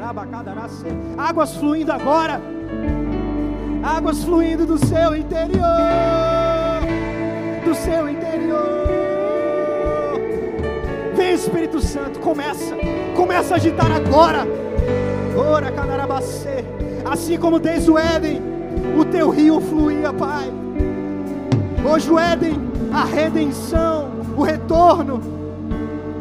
águas 1.16 1.56
fluindo 1.56 1.92
agora. 1.92 2.57
Águas 3.82 4.24
fluindo 4.24 4.66
do 4.66 4.78
seu 4.78 5.16
interior. 5.16 5.62
Do 7.64 7.74
seu 7.74 8.08
interior. 8.08 8.78
Vem 11.14 11.34
Espírito 11.34 11.80
Santo, 11.80 12.18
começa. 12.20 12.76
Começa 13.16 13.54
a 13.54 13.56
agitar 13.56 13.90
agora. 13.90 14.46
Ora, 15.36 15.70
cadarabacê. 15.70 16.64
Assim 17.04 17.38
como 17.38 17.58
desde 17.58 17.90
o 17.90 17.98
Éden, 17.98 18.42
o 18.98 19.04
teu 19.04 19.30
rio 19.30 19.60
fluía, 19.60 20.12
Pai. 20.12 20.52
Hoje 21.84 22.10
o 22.10 22.18
Éden, 22.18 22.58
a 22.92 23.04
redenção, 23.04 24.10
o 24.36 24.42
retorno 24.42 25.20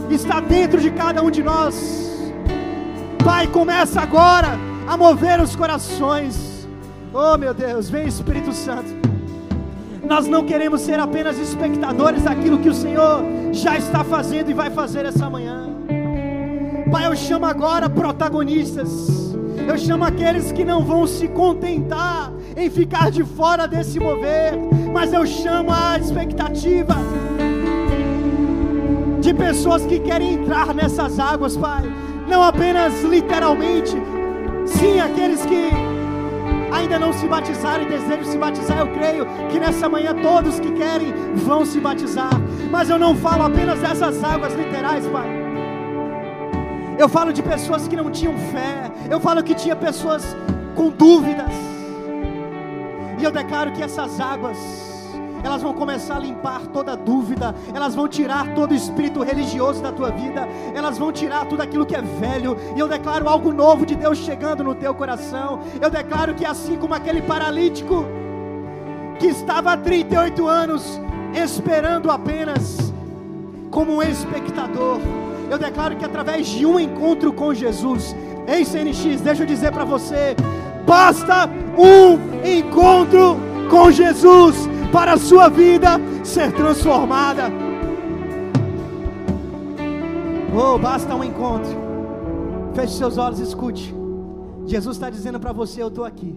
está 0.09 0.39
dentro 0.39 0.79
de 0.79 0.91
cada 0.91 1.21
um 1.21 1.31
de 1.31 1.43
nós. 1.43 2.33
Pai, 3.23 3.47
começa 3.47 3.99
agora 3.99 4.57
a 4.87 4.95
mover 4.95 5.41
os 5.41 5.55
corações. 5.55 6.46
Oh, 7.19 7.35
meu 7.35 7.51
Deus, 7.51 7.89
vem 7.89 8.07
Espírito 8.07 8.53
Santo. 8.53 8.93
Nós 10.07 10.27
não 10.27 10.45
queremos 10.45 10.81
ser 10.81 10.99
apenas 10.99 11.39
espectadores 11.39 12.21
daquilo 12.21 12.59
que 12.59 12.69
o 12.69 12.73
Senhor 12.75 13.23
já 13.51 13.75
está 13.75 14.03
fazendo 14.03 14.51
e 14.51 14.53
vai 14.53 14.69
fazer 14.69 15.03
essa 15.03 15.27
manhã. 15.27 15.67
Pai, 16.91 17.07
eu 17.07 17.15
chamo 17.15 17.47
agora 17.47 17.89
protagonistas. 17.89 19.33
Eu 19.67 19.79
chamo 19.79 20.05
aqueles 20.05 20.51
que 20.51 20.63
não 20.63 20.83
vão 20.83 21.07
se 21.07 21.27
contentar 21.27 22.31
em 22.55 22.69
ficar 22.69 23.09
de 23.09 23.23
fora 23.23 23.67
desse 23.67 23.99
mover, 23.99 24.53
mas 24.93 25.11
eu 25.11 25.25
chamo 25.25 25.71
a 25.73 25.97
expectativa 25.97 26.97
de 29.19 29.33
pessoas 29.33 29.83
que 29.87 29.99
querem 29.99 30.35
entrar 30.35 30.71
nessas 30.71 31.19
águas, 31.19 31.57
Pai. 31.57 31.81
Não 32.27 32.43
apenas 32.43 33.01
literalmente 33.01 33.97
Sim, 34.67 34.99
aqueles 34.99 35.45
que 35.45 35.71
ainda 36.77 36.99
não 36.99 37.11
se 37.11 37.27
batizaram 37.27 37.83
e 37.83 37.87
desejam 37.87 38.23
se 38.23 38.37
batizar, 38.37 38.79
eu 38.79 38.87
creio 38.93 39.25
que 39.49 39.59
nessa 39.59 39.89
manhã 39.89 40.13
todos 40.21 40.59
que 40.59 40.71
querem 40.71 41.13
vão 41.35 41.65
se 41.65 41.79
batizar. 41.79 42.29
Mas 42.69 42.89
eu 42.89 42.99
não 42.99 43.15
falo 43.15 43.43
apenas 43.43 43.79
dessas 43.79 44.23
águas 44.23 44.53
literais, 44.53 45.05
Pai. 45.07 45.27
Eu 46.97 47.07
falo 47.07 47.31
de 47.31 47.43
pessoas 47.43 47.87
que 47.87 47.95
não 47.95 48.09
tinham 48.09 48.35
fé. 48.51 48.91
Eu 49.09 49.19
falo 49.19 49.43
que 49.43 49.53
tinha 49.53 49.75
pessoas 49.75 50.35
com 50.75 50.89
dúvidas. 50.89 51.53
E 53.19 53.23
eu 53.23 53.31
declaro 53.31 53.71
que 53.71 53.83
essas 53.83 54.19
águas 54.19 54.57
elas 55.43 55.61
vão 55.61 55.73
começar 55.73 56.15
a 56.15 56.19
limpar 56.19 56.61
toda 56.67 56.95
dúvida, 56.95 57.55
elas 57.73 57.95
vão 57.95 58.07
tirar 58.07 58.53
todo 58.53 58.73
espírito 58.73 59.23
religioso 59.23 59.81
da 59.81 59.91
tua 59.91 60.09
vida, 60.09 60.47
elas 60.73 60.97
vão 60.97 61.11
tirar 61.11 61.45
tudo 61.45 61.61
aquilo 61.61 61.85
que 61.85 61.95
é 61.95 62.01
velho, 62.01 62.57
e 62.75 62.79
eu 62.79 62.87
declaro 62.87 63.27
algo 63.29 63.51
novo 63.53 63.85
de 63.85 63.95
Deus 63.95 64.17
chegando 64.17 64.63
no 64.63 64.75
teu 64.75 64.93
coração. 64.93 65.59
Eu 65.81 65.89
declaro 65.89 66.33
que 66.33 66.45
assim 66.45 66.77
como 66.77 66.93
aquele 66.93 67.21
paralítico 67.21 68.05
que 69.19 69.27
estava 69.27 69.73
há 69.73 69.77
38 69.77 70.47
anos 70.47 70.99
esperando 71.33 72.09
apenas 72.11 72.93
como 73.71 73.95
um 73.97 74.01
espectador, 74.01 74.99
eu 75.49 75.57
declaro 75.57 75.95
que 75.95 76.05
através 76.05 76.47
de 76.47 76.65
um 76.65 76.79
encontro 76.79 77.31
com 77.31 77.53
Jesus, 77.53 78.15
ei 78.47 78.65
CNX, 78.65 79.21
deixa 79.21 79.43
eu 79.43 79.47
dizer 79.47 79.71
para 79.71 79.85
você, 79.85 80.35
basta 80.85 81.49
um 81.77 82.47
encontro 82.47 83.37
com 83.69 83.91
Jesus 83.91 84.69
para 84.91 85.13
a 85.13 85.17
sua 85.17 85.49
vida 85.49 85.99
ser 86.23 86.51
transformada. 86.53 87.51
Oh, 90.55 90.77
basta 90.77 91.13
um 91.13 91.23
encontro. 91.23 91.69
Feche 92.73 92.93
seus 92.93 93.17
olhos 93.17 93.39
e 93.39 93.43
escute. 93.43 93.93
Jesus 94.65 94.95
está 94.95 95.09
dizendo 95.09 95.39
para 95.39 95.51
você: 95.51 95.81
Eu 95.81 95.87
estou 95.89 96.05
aqui. 96.05 96.35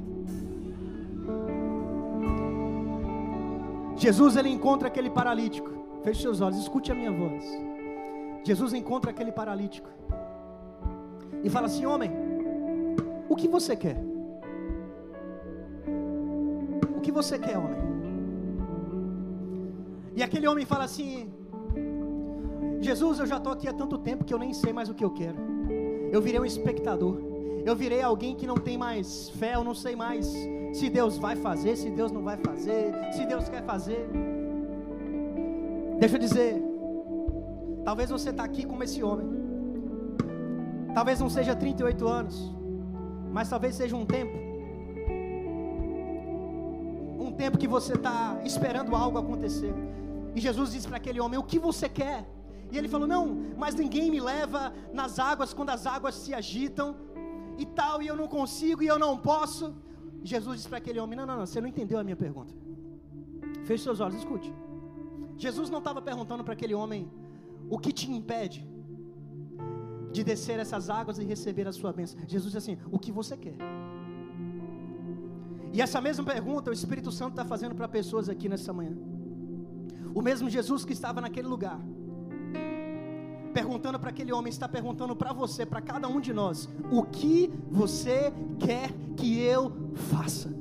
Jesus 3.96 4.36
ele 4.36 4.48
encontra 4.48 4.88
aquele 4.88 5.10
paralítico. 5.10 5.70
Feche 6.02 6.22
seus 6.22 6.40
olhos, 6.40 6.58
escute 6.58 6.90
a 6.90 6.94
minha 6.94 7.12
voz. 7.12 7.44
Jesus 8.42 8.72
encontra 8.72 9.10
aquele 9.10 9.32
paralítico 9.32 9.88
e 11.44 11.50
fala 11.50 11.66
assim: 11.66 11.84
Homem, 11.86 12.10
o 13.28 13.36
que 13.36 13.48
você 13.48 13.76
quer? 13.76 13.96
O 16.96 17.00
que 17.00 17.12
você 17.12 17.38
quer, 17.38 17.56
homem? 17.58 17.89
E 20.14 20.22
aquele 20.22 20.46
homem 20.46 20.64
fala 20.64 20.84
assim: 20.84 21.30
Jesus, 22.80 23.18
eu 23.18 23.26
já 23.26 23.36
estou 23.36 23.52
aqui 23.52 23.68
há 23.68 23.72
tanto 23.72 23.98
tempo 23.98 24.24
que 24.24 24.32
eu 24.32 24.38
nem 24.38 24.52
sei 24.52 24.72
mais 24.72 24.88
o 24.88 24.94
que 24.94 25.04
eu 25.04 25.10
quero. 25.10 25.36
Eu 26.10 26.20
virei 26.20 26.40
um 26.40 26.44
espectador. 26.44 27.30
Eu 27.64 27.76
virei 27.76 28.00
alguém 28.02 28.34
que 28.34 28.46
não 28.46 28.56
tem 28.56 28.78
mais 28.78 29.28
fé, 29.30 29.54
eu 29.54 29.62
não 29.62 29.74
sei 29.74 29.94
mais 29.94 30.26
se 30.72 30.88
Deus 30.88 31.18
vai 31.18 31.36
fazer, 31.36 31.76
se 31.76 31.90
Deus 31.90 32.10
não 32.10 32.22
vai 32.22 32.38
fazer, 32.38 32.94
se 33.12 33.26
Deus 33.26 33.48
quer 33.48 33.62
fazer. 33.64 34.08
Deixa 35.98 36.16
eu 36.16 36.20
dizer, 36.20 36.62
talvez 37.84 38.08
você 38.08 38.30
está 38.30 38.44
aqui 38.44 38.64
como 38.64 38.82
esse 38.82 39.02
homem. 39.02 39.28
Talvez 40.94 41.20
não 41.20 41.28
seja 41.28 41.54
38 41.54 42.08
anos, 42.08 42.50
mas 43.30 43.48
talvez 43.48 43.74
seja 43.74 43.94
um 43.94 44.06
tempo. 44.06 44.49
Um 47.26 47.32
tempo 47.42 47.58
que 47.62 47.68
você 47.76 47.92
está 48.00 48.40
esperando 48.50 48.96
algo 48.96 49.18
acontecer. 49.18 49.74
E 50.34 50.40
Jesus 50.40 50.72
disse 50.72 50.88
para 50.88 50.96
aquele 50.96 51.20
homem: 51.20 51.38
O 51.38 51.42
que 51.50 51.58
você 51.58 51.88
quer? 51.88 52.20
E 52.72 52.78
ele 52.78 52.88
falou: 52.88 53.06
Não, 53.06 53.24
mas 53.62 53.74
ninguém 53.74 54.10
me 54.10 54.20
leva 54.20 54.72
nas 54.92 55.18
águas 55.18 55.52
quando 55.52 55.70
as 55.70 55.86
águas 55.86 56.14
se 56.14 56.32
agitam 56.32 56.96
e 57.58 57.66
tal, 57.66 58.00
e 58.02 58.06
eu 58.06 58.16
não 58.16 58.28
consigo 58.38 58.82
e 58.82 58.86
eu 58.86 58.98
não 58.98 59.16
posso. 59.18 59.74
E 60.22 60.26
Jesus 60.26 60.56
disse 60.56 60.68
para 60.68 60.78
aquele 60.78 61.00
homem: 61.00 61.16
Não, 61.18 61.26
não, 61.26 61.36
não, 61.38 61.46
você 61.46 61.60
não 61.60 61.68
entendeu 61.68 61.98
a 61.98 62.04
minha 62.04 62.16
pergunta. 62.16 62.54
Feche 63.64 63.84
seus 63.84 64.00
olhos, 64.00 64.16
escute. 64.16 64.52
Jesus 65.36 65.68
não 65.70 65.78
estava 65.78 66.00
perguntando 66.00 66.44
para 66.44 66.54
aquele 66.54 66.74
homem 66.74 67.10
o 67.68 67.78
que 67.78 67.92
te 67.92 68.10
impede 68.10 68.66
de 70.12 70.24
descer 70.24 70.58
essas 70.58 70.90
águas 70.90 71.18
e 71.18 71.24
receber 71.24 71.66
a 71.68 71.72
sua 71.72 71.92
bênção. 71.92 72.18
Jesus 72.26 72.52
disse 72.52 72.58
assim: 72.58 72.78
O 72.90 72.98
que 72.98 73.12
você 73.12 73.36
quer? 73.36 73.56
E 75.72 75.80
essa 75.80 76.00
mesma 76.00 76.24
pergunta 76.24 76.70
o 76.70 76.72
Espírito 76.72 77.12
Santo 77.12 77.30
está 77.30 77.44
fazendo 77.44 77.74
para 77.74 77.86
pessoas 77.86 78.28
aqui 78.28 78.48
nessa 78.48 78.72
manhã. 78.72 78.96
O 80.14 80.20
mesmo 80.20 80.50
Jesus 80.50 80.84
que 80.84 80.92
estava 80.92 81.20
naquele 81.20 81.46
lugar, 81.46 81.80
perguntando 83.54 83.98
para 83.98 84.10
aquele 84.10 84.32
homem, 84.32 84.50
está 84.50 84.68
perguntando 84.68 85.14
para 85.14 85.32
você, 85.32 85.64
para 85.64 85.80
cada 85.80 86.08
um 86.08 86.20
de 86.20 86.32
nós: 86.32 86.68
o 86.90 87.04
que 87.04 87.52
você 87.70 88.32
quer 88.58 88.90
que 89.16 89.38
eu 89.38 89.72
faça? 89.94 90.52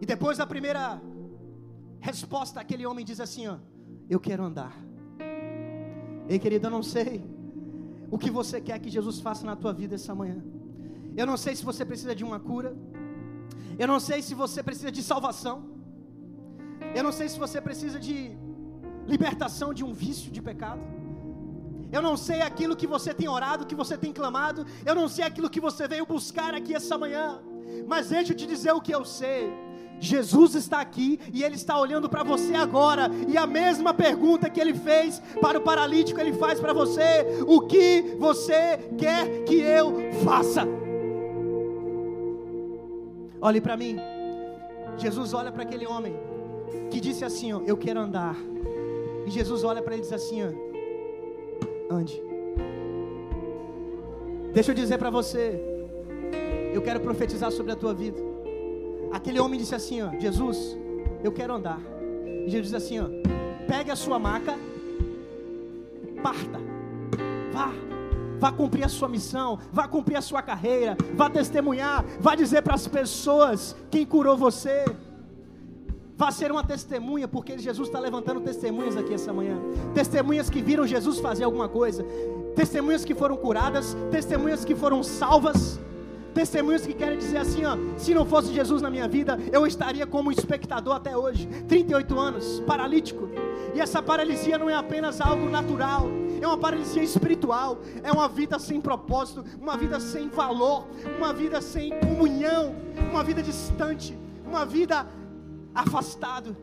E 0.00 0.06
depois 0.06 0.38
da 0.38 0.46
primeira 0.46 1.00
resposta, 2.00 2.60
aquele 2.60 2.86
homem 2.86 3.04
diz 3.04 3.18
assim: 3.18 3.48
ó, 3.48 3.56
eu 4.08 4.20
quero 4.20 4.44
andar. 4.44 4.76
Ei, 6.28 6.38
querido, 6.38 6.68
eu 6.68 6.70
não 6.70 6.82
sei 6.82 7.24
o 8.10 8.18
que 8.18 8.30
você 8.30 8.60
quer 8.60 8.78
que 8.78 8.88
Jesus 8.88 9.20
faça 9.20 9.44
na 9.44 9.56
tua 9.56 9.72
vida 9.72 9.96
essa 9.96 10.14
manhã. 10.14 10.42
Eu 11.16 11.26
não 11.26 11.36
sei 11.36 11.54
se 11.54 11.64
você 11.64 11.84
precisa 11.84 12.14
de 12.14 12.24
uma 12.24 12.40
cura. 12.40 12.74
Eu 13.78 13.86
não 13.86 14.00
sei 14.00 14.22
se 14.22 14.34
você 14.34 14.62
precisa 14.62 14.90
de 14.90 15.02
salvação. 15.02 15.56
Eu 16.94 17.02
não 17.02 17.12
sei 17.12 17.28
se 17.28 17.38
você 17.38 17.60
precisa 17.60 17.98
de 17.98 18.36
libertação 19.06 19.72
de 19.74 19.84
um 19.84 19.92
vício 19.92 20.30
de 20.30 20.40
pecado. 20.40 20.80
Eu 21.90 22.00
não 22.00 22.16
sei 22.16 22.40
aquilo 22.40 22.74
que 22.74 22.86
você 22.86 23.12
tem 23.12 23.28
orado, 23.28 23.66
que 23.66 23.74
você 23.74 23.96
tem 23.98 24.12
clamado. 24.12 24.66
Eu 24.84 24.94
não 24.94 25.08
sei 25.08 25.24
aquilo 25.24 25.50
que 25.50 25.60
você 25.60 25.86
veio 25.86 26.06
buscar 26.06 26.54
aqui 26.54 26.74
essa 26.74 26.96
manhã. 26.96 27.40
Mas 27.86 28.08
deixa 28.08 28.32
eu 28.32 28.36
te 28.36 28.46
dizer 28.46 28.72
o 28.72 28.80
que 28.80 28.94
eu 28.94 29.04
sei. 29.04 29.52
Jesus 30.00 30.54
está 30.54 30.80
aqui 30.80 31.20
e 31.32 31.44
Ele 31.44 31.54
está 31.54 31.78
olhando 31.78 32.08
para 32.08 32.24
você 32.24 32.54
agora. 32.54 33.10
E 33.28 33.36
a 33.36 33.46
mesma 33.46 33.92
pergunta 33.92 34.50
que 34.50 34.60
Ele 34.60 34.74
fez 34.74 35.20
para 35.40 35.58
o 35.58 35.62
paralítico, 35.62 36.18
Ele 36.18 36.32
faz 36.32 36.58
para 36.58 36.72
você: 36.72 37.44
O 37.46 37.60
que 37.60 38.16
você 38.18 38.78
quer 38.98 39.44
que 39.44 39.56
eu 39.56 39.94
faça? 40.24 40.81
Olhe 43.42 43.60
para 43.60 43.76
mim. 43.76 43.96
Jesus 44.96 45.34
olha 45.34 45.50
para 45.50 45.64
aquele 45.64 45.86
homem 45.86 46.14
que 46.90 47.00
disse 47.00 47.24
assim: 47.24 47.52
ó, 47.52 47.60
Eu 47.66 47.76
quero 47.76 47.98
andar. 47.98 48.36
E 49.26 49.30
Jesus 49.30 49.64
olha 49.64 49.82
para 49.82 49.94
ele 49.94 50.02
e 50.02 50.04
diz 50.04 50.12
assim: 50.12 50.42
ó, 50.44 50.50
Ande. 51.92 52.22
Deixa 54.52 54.70
eu 54.70 54.74
dizer 54.74 54.98
para 54.98 55.10
você, 55.10 55.60
eu 56.72 56.80
quero 56.82 57.00
profetizar 57.00 57.50
sobre 57.50 57.72
a 57.72 57.76
tua 57.76 57.92
vida. 57.92 58.20
Aquele 59.10 59.40
homem 59.40 59.58
disse 59.58 59.74
assim: 59.74 60.00
ó, 60.02 60.10
Jesus, 60.20 60.78
eu 61.24 61.32
quero 61.32 61.52
andar. 61.54 61.80
E 62.46 62.48
Jesus 62.48 62.70
disse 62.70 62.76
assim: 62.76 63.00
ó, 63.00 63.06
pegue 63.66 63.90
a 63.90 63.96
sua 63.96 64.20
maca, 64.20 64.56
parta. 66.22 66.61
Vá 68.42 68.50
cumprir 68.50 68.82
a 68.82 68.88
sua 68.88 69.08
missão, 69.08 69.56
vá 69.72 69.86
cumprir 69.86 70.16
a 70.16 70.20
sua 70.20 70.42
carreira, 70.42 70.96
vá 71.14 71.30
testemunhar, 71.30 72.04
vá 72.18 72.34
dizer 72.34 72.60
para 72.60 72.74
as 72.74 72.88
pessoas 72.88 73.76
quem 73.88 74.04
curou 74.04 74.36
você. 74.36 74.84
Vá 76.16 76.32
ser 76.32 76.50
uma 76.50 76.64
testemunha, 76.64 77.28
porque 77.28 77.56
Jesus 77.56 77.86
está 77.86 78.00
levantando 78.00 78.40
testemunhas 78.40 78.96
aqui 78.96 79.14
essa 79.14 79.32
manhã. 79.32 79.60
Testemunhas 79.94 80.50
que 80.50 80.60
viram 80.60 80.84
Jesus 80.84 81.20
fazer 81.20 81.44
alguma 81.44 81.68
coisa. 81.68 82.04
Testemunhas 82.56 83.04
que 83.04 83.14
foram 83.14 83.36
curadas. 83.36 83.96
Testemunhas 84.10 84.64
que 84.64 84.74
foram 84.74 85.04
salvas. 85.04 85.78
Testemunhas 86.34 86.84
que 86.84 86.94
querem 86.94 87.18
dizer 87.18 87.38
assim: 87.38 87.64
ó, 87.64 87.76
se 87.96 88.12
não 88.12 88.26
fosse 88.26 88.52
Jesus 88.52 88.82
na 88.82 88.90
minha 88.90 89.06
vida, 89.06 89.38
eu 89.52 89.64
estaria 89.68 90.06
como 90.06 90.32
espectador 90.32 90.96
até 90.96 91.16
hoje. 91.16 91.46
38 91.68 92.18
anos, 92.18 92.60
paralítico. 92.66 93.28
E 93.72 93.80
essa 93.80 94.02
paralisia 94.02 94.58
não 94.58 94.68
é 94.68 94.74
apenas 94.74 95.20
algo 95.20 95.48
natural, 95.48 96.08
é 96.44 96.46
uma 96.46 96.58
paralisia 96.58 97.02
espiritual, 97.02 97.78
é 98.02 98.10
uma 98.10 98.28
vida 98.28 98.58
sem 98.58 98.80
propósito, 98.80 99.44
uma 99.60 99.76
vida 99.76 100.00
sem 100.00 100.28
valor, 100.28 100.86
uma 101.16 101.32
vida 101.32 101.60
sem 101.60 101.98
comunhão, 102.00 102.74
uma 103.10 103.22
vida 103.22 103.42
distante, 103.42 104.18
uma 104.44 104.66
vida 104.66 105.06
afastado. 105.74 106.56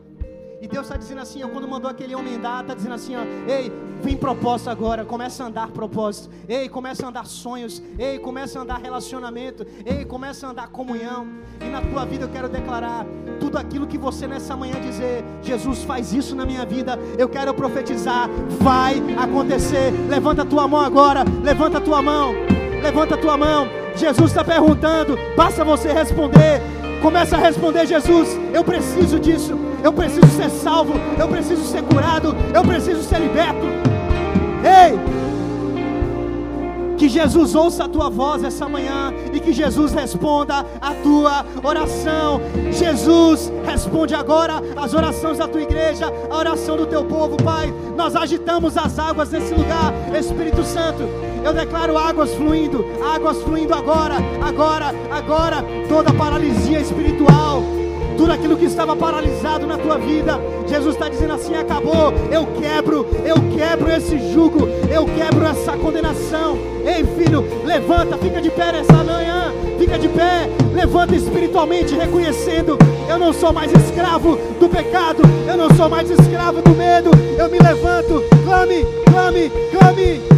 E 0.62 0.68
Deus 0.68 0.84
está 0.84 0.96
dizendo 0.98 1.22
assim, 1.22 1.42
ó, 1.42 1.48
quando 1.48 1.66
mandou 1.66 1.90
aquele 1.90 2.14
homem 2.14 2.36
andar, 2.36 2.60
está 2.60 2.74
dizendo 2.74 2.94
assim, 2.94 3.16
ó, 3.16 3.20
ei, 3.50 3.72
vem 4.02 4.14
propósito 4.14 4.68
agora, 4.68 5.06
começa 5.06 5.42
a 5.42 5.46
andar 5.46 5.68
propósito, 5.68 6.28
ei, 6.46 6.68
começa 6.68 7.06
a 7.06 7.08
andar 7.08 7.24
sonhos, 7.24 7.82
ei, 7.98 8.18
começa 8.18 8.58
a 8.58 8.62
andar 8.62 8.78
relacionamento, 8.78 9.66
ei, 9.86 10.04
começa 10.04 10.46
a 10.46 10.50
andar 10.50 10.68
comunhão. 10.68 11.26
E 11.62 11.64
na 11.64 11.80
tua 11.80 12.04
vida 12.04 12.26
eu 12.26 12.28
quero 12.28 12.46
declarar 12.46 13.06
tudo 13.40 13.56
aquilo 13.56 13.86
que 13.86 13.96
você 13.96 14.26
nessa 14.26 14.54
manhã 14.54 14.78
dizer, 14.78 15.24
Jesus 15.40 15.82
faz 15.82 16.12
isso 16.12 16.36
na 16.36 16.44
minha 16.44 16.66
vida, 16.66 16.98
eu 17.16 17.26
quero 17.26 17.54
profetizar, 17.54 18.28
vai 18.60 19.02
acontecer. 19.16 19.90
Levanta 20.10 20.42
a 20.42 20.44
tua 20.44 20.68
mão 20.68 20.80
agora, 20.80 21.24
levanta 21.42 21.78
a 21.78 21.80
tua 21.80 22.02
mão, 22.02 22.34
levanta 22.82 23.14
a 23.14 23.18
tua 23.18 23.34
mão. 23.34 23.66
Jesus 23.96 24.30
está 24.30 24.44
perguntando, 24.44 25.16
basta 25.34 25.64
você 25.64 25.90
responder. 25.90 26.60
Começa 27.00 27.36
a 27.36 27.40
responder: 27.40 27.86
Jesus, 27.86 28.28
eu 28.52 28.62
preciso 28.62 29.18
disso. 29.18 29.58
Eu 29.82 29.92
preciso 29.92 30.26
ser 30.28 30.50
salvo. 30.50 30.94
Eu 31.18 31.28
preciso 31.28 31.64
ser 31.64 31.82
curado. 31.82 32.36
Eu 32.54 32.62
preciso 32.62 33.02
ser 33.02 33.20
liberto. 33.20 33.66
Ei! 34.62 34.98
Que 36.98 37.08
Jesus 37.08 37.54
ouça 37.54 37.84
a 37.84 37.88
tua 37.88 38.10
voz 38.10 38.44
essa 38.44 38.68
manhã 38.68 39.10
e 39.32 39.40
que 39.40 39.54
Jesus 39.54 39.94
responda 39.94 40.66
a 40.78 40.92
tua 41.02 41.46
oração. 41.62 42.42
Jesus 42.70 43.50
responde 43.64 44.14
agora 44.14 44.60
as 44.76 44.92
orações 44.92 45.38
da 45.38 45.48
tua 45.48 45.62
igreja, 45.62 46.12
a 46.30 46.36
oração 46.36 46.76
do 46.76 46.84
teu 46.84 47.02
povo, 47.06 47.38
Pai. 47.38 47.72
Nós 47.96 48.14
agitamos 48.14 48.76
as 48.76 48.98
águas 48.98 49.30
nesse 49.30 49.54
lugar, 49.54 49.94
Espírito 50.14 50.62
Santo. 50.62 51.29
Eu 51.44 51.52
declaro 51.52 51.96
águas 51.96 52.34
fluindo, 52.34 52.84
águas 53.14 53.42
fluindo 53.42 53.74
agora, 53.74 54.16
agora, 54.42 54.94
agora. 55.10 55.64
Toda 55.88 56.12
paralisia 56.12 56.80
espiritual 56.80 57.62
tudo 58.20 58.32
aquilo 58.32 58.56
que 58.58 58.66
estava 58.66 58.94
paralisado 58.94 59.66
na 59.66 59.78
tua 59.78 59.96
vida. 59.96 60.38
Jesus 60.66 60.94
está 60.94 61.08
dizendo 61.08 61.32
assim: 61.32 61.54
acabou. 61.54 62.12
Eu 62.30 62.46
quebro, 62.60 63.06
eu 63.24 63.36
quebro 63.56 63.90
esse 63.90 64.18
jugo, 64.30 64.68
eu 64.90 65.06
quebro 65.06 65.46
essa 65.46 65.72
condenação. 65.72 66.58
Ei, 66.84 67.02
filho, 67.16 67.42
levanta, 67.64 68.18
fica 68.18 68.42
de 68.42 68.50
pé 68.50 68.72
nessa 68.72 68.92
manhã, 68.92 69.54
fica 69.78 69.98
de 69.98 70.08
pé, 70.08 70.50
levanta 70.74 71.16
espiritualmente, 71.16 71.94
reconhecendo: 71.94 72.76
eu 73.08 73.18
não 73.18 73.32
sou 73.32 73.54
mais 73.54 73.72
escravo 73.72 74.36
do 74.60 74.68
pecado, 74.68 75.22
eu 75.48 75.56
não 75.56 75.74
sou 75.74 75.88
mais 75.88 76.10
escravo 76.10 76.60
do 76.60 76.70
medo. 76.76 77.10
Eu 77.38 77.48
me 77.48 77.58
levanto, 77.58 78.22
clame, 78.44 78.84
clame, 79.10 79.50
clame. 79.72 80.29